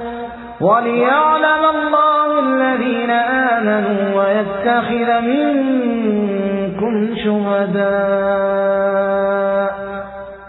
[0.61, 9.94] وليعلم الله الذين آمنوا ويتخذ منكم شهداء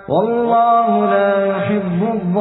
[0.08, 2.36] والله لا يحب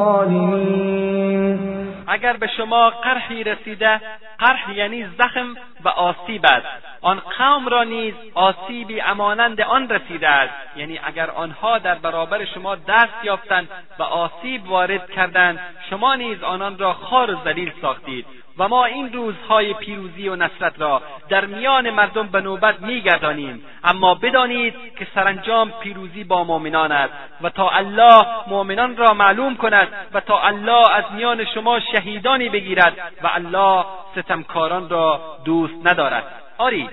[2.08, 4.02] اگر به شما قرحی رسیده
[4.40, 6.66] قرح یعنی زخم و آسیب است
[7.02, 12.76] آن قوم را نیز آسیبی امانند آن رسیده است یعنی اگر آنها در برابر شما
[12.76, 13.70] دست یافتند
[14.00, 15.60] و آسیب وارد کردند
[15.90, 18.26] شما نیز آنان را خار و ذلیل ساختید
[18.58, 24.16] و ما این روزهای پیروزی و نصرت را در میان مردم به نوبت میگردانیم اما
[24.16, 30.20] بدانید که سرانجام پیروزی با مؤمنان است و تا الله مؤمنان را معلوم کند و
[30.20, 33.86] تا الله از میان شما شهیدانی بگیرد و الله
[34.18, 36.24] ستمکاران را دوست ندارد
[36.58, 36.90] آری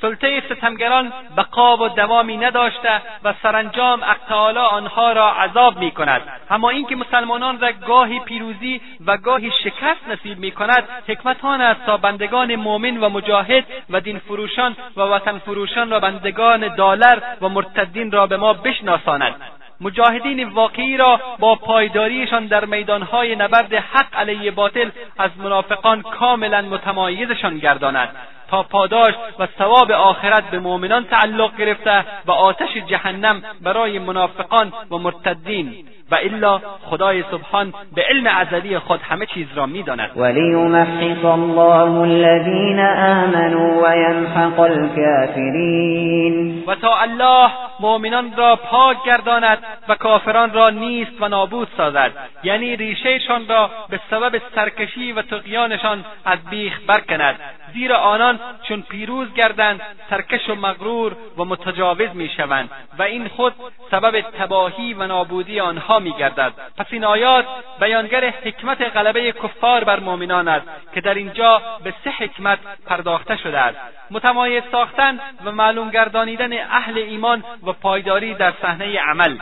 [0.00, 6.70] سلطه ستمگران بقاب و دوامی نداشته و سرانجام اقتعالا آنها را عذاب می کند اما
[6.70, 11.96] اینکه مسلمانان را گاهی پیروزی و گاهی شکست نصیب می کند حکمت آن است تا
[11.96, 18.10] بندگان مؤمن و مجاهد و دین فروشان و وطن فروشان را بندگان دالر و مرتدین
[18.10, 19.34] را به ما بشناساند
[19.80, 24.88] مجاهدین واقعی را با پایداریشان در میدانهای نبرد حق علیه باطل
[25.18, 28.08] از منافقان کاملا متمایزشان گرداند
[28.50, 34.96] تا پاداش و ثواب آخرت به مؤمنان تعلق گرفته و آتش جهنم برای منافقان و
[34.96, 35.72] مرتدین
[36.10, 42.78] و الا خدای سبحان به علم ازلی خود همه چیز را میداند ولیمحص الله الذین
[42.80, 47.50] آمنوا وینحق الكافرین و تا الله
[47.80, 49.58] مؤمنان را پاک گرداند
[49.88, 52.12] و کافران را نیست و نابود سازد
[52.42, 57.36] یعنی ریشهشان را به سبب سرکشی و تقیانشان از بیخ برکند
[57.76, 59.80] زیر آنان چون پیروز گردند
[60.10, 63.52] سرکش و مغرور و متجاوز میشوند و این خود
[63.90, 67.46] سبب تباهی و نابودی آنها میگردد پس این آیات
[67.80, 73.58] بیانگر حکمت غلبه کفار بر مؤمنان است که در اینجا به سه حکمت پرداخته شده
[73.58, 73.78] است
[74.10, 79.36] متمایز ساختن و معلوم گردانیدن اهل ایمان و پایداری در صحنه عمل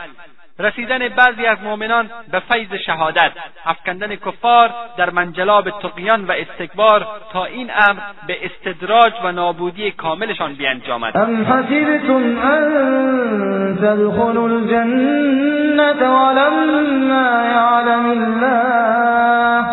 [0.59, 3.31] رسیدن بعضی از مؤمنان به فیض شهادت
[3.65, 10.53] افکندن کفار در منجلاب تقیان و استکبار تا این امر به استدراج و نابودی کاملشان
[10.53, 12.71] بیانجامد ام حسبتم ان
[13.77, 19.65] تدخلوا الجنة ولما یعلم الله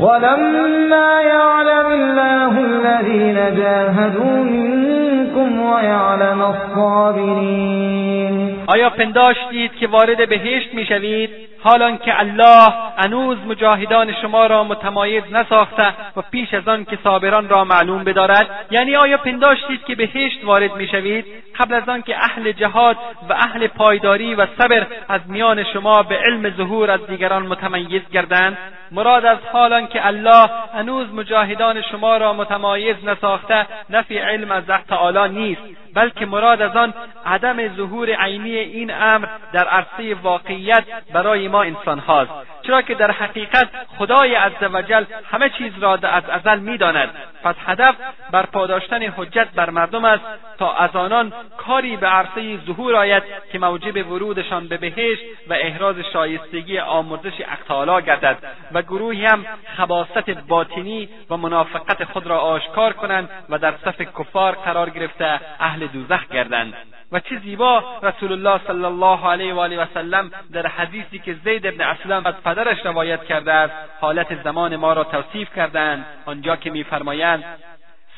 [0.00, 11.30] ولما يعلم الله الذين جاهدوا منكم ويعلم الصابرين آیا پنداشتید که وارد وارد بهشت میشوید
[11.62, 17.48] حالان که الله هنوز مجاهدان شما را متمایز نساخته و پیش از آن که صابران
[17.48, 21.24] را معلوم بدارد یعنی آیا پنداشتید که بهشت وارد میشوید
[21.60, 22.96] قبل از آن که اهل جهاد
[23.28, 28.58] و اهل پایداری و صبر از میان شما به علم ظهور از دیگران متمیز گردند
[28.92, 35.34] مراد از حالان که الله هنوز مجاهدان شما را متمایز نساخته نفی علم از تعالی
[35.38, 35.60] نیست
[35.94, 36.94] بلکه مراد از آن
[37.26, 42.30] عدم ظهور عینی این امر در عرصه واقعیت برای ما انسان هاست
[42.62, 43.68] چرا که در حقیقت
[43.98, 47.10] خدای عزوجل همه چیز را از ازل داند
[47.44, 47.94] پس هدف
[48.30, 50.24] بر پاداشتن حجت بر مردم است
[50.58, 53.22] تا از آنان کاری به عرصه ظهور آید
[53.52, 58.36] که موجب ورودشان به بهشت و احراز شایستگی آمرزش اقتالا گردد
[58.72, 59.46] و گروهی هم
[59.76, 65.86] خباست باطنی و منافقت خود را آشکار کنند و در صف کفار قرار گرفته اهل
[65.86, 66.74] دوزخ گردند
[67.12, 71.36] و چه زیبا رسول الله صلی الله علیه و آله و سلم در حدیثی که
[71.44, 76.56] زید ابن اسلم از پدرش روایت کرده است حالت زمان ما را توصیف کردند آنجا
[76.56, 77.44] که میفرمایند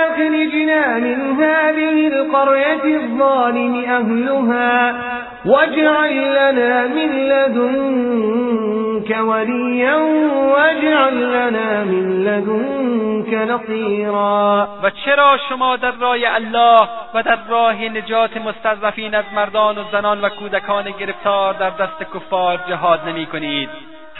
[0.05, 4.95] أخرجنا من هذه القرية الظالم أهلها
[5.45, 9.95] واجعل لنا من لدنك وليا
[10.53, 18.29] واجعل لنا من لدنك نصيرا و چرا شما در راه الله و در راه نجات
[18.37, 23.69] مستضعفین از مردان و زنان و کودکان گرفتار در دست کفار جهاد نمی کنید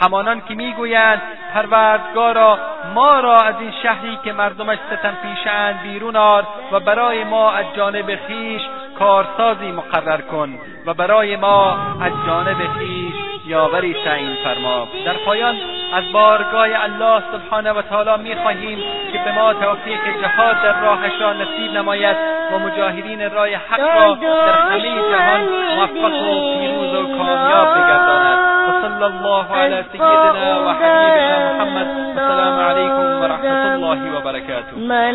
[0.00, 1.22] همانان که میگویند
[1.54, 2.58] پروردگارا
[2.94, 7.64] ما را از این شهری که مردمش ستم پیشند بیرون آر و برای ما از
[7.76, 8.62] جانب خیش
[8.98, 10.48] کارسازی مقرر کن
[10.86, 13.14] و برای ما از جانب خیش
[13.46, 15.54] یاوری تعیین فرما در پایان
[15.94, 18.78] از بارگاه الله سبحانه و تعالی میخواهیم
[19.12, 22.16] که به ما توفیق جهاد در راهش را نصیب نماید
[22.52, 25.40] و مجاهدین رای حق را در همه جهان
[25.76, 28.63] موفق و پیروز و کامیاب بگرداند
[28.94, 35.14] وصلى الله على سيدنا وحبيبنا محمد السلام عليكم ورحمة الله وبركاته من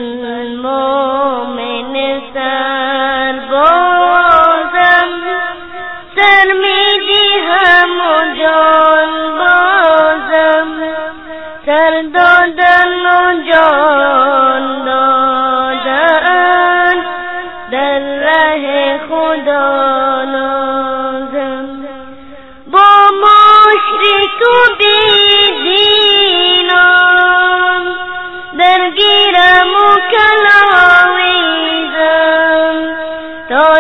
[0.62, 4.19] مؤمن سربو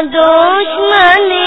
[0.01, 1.38] دشمن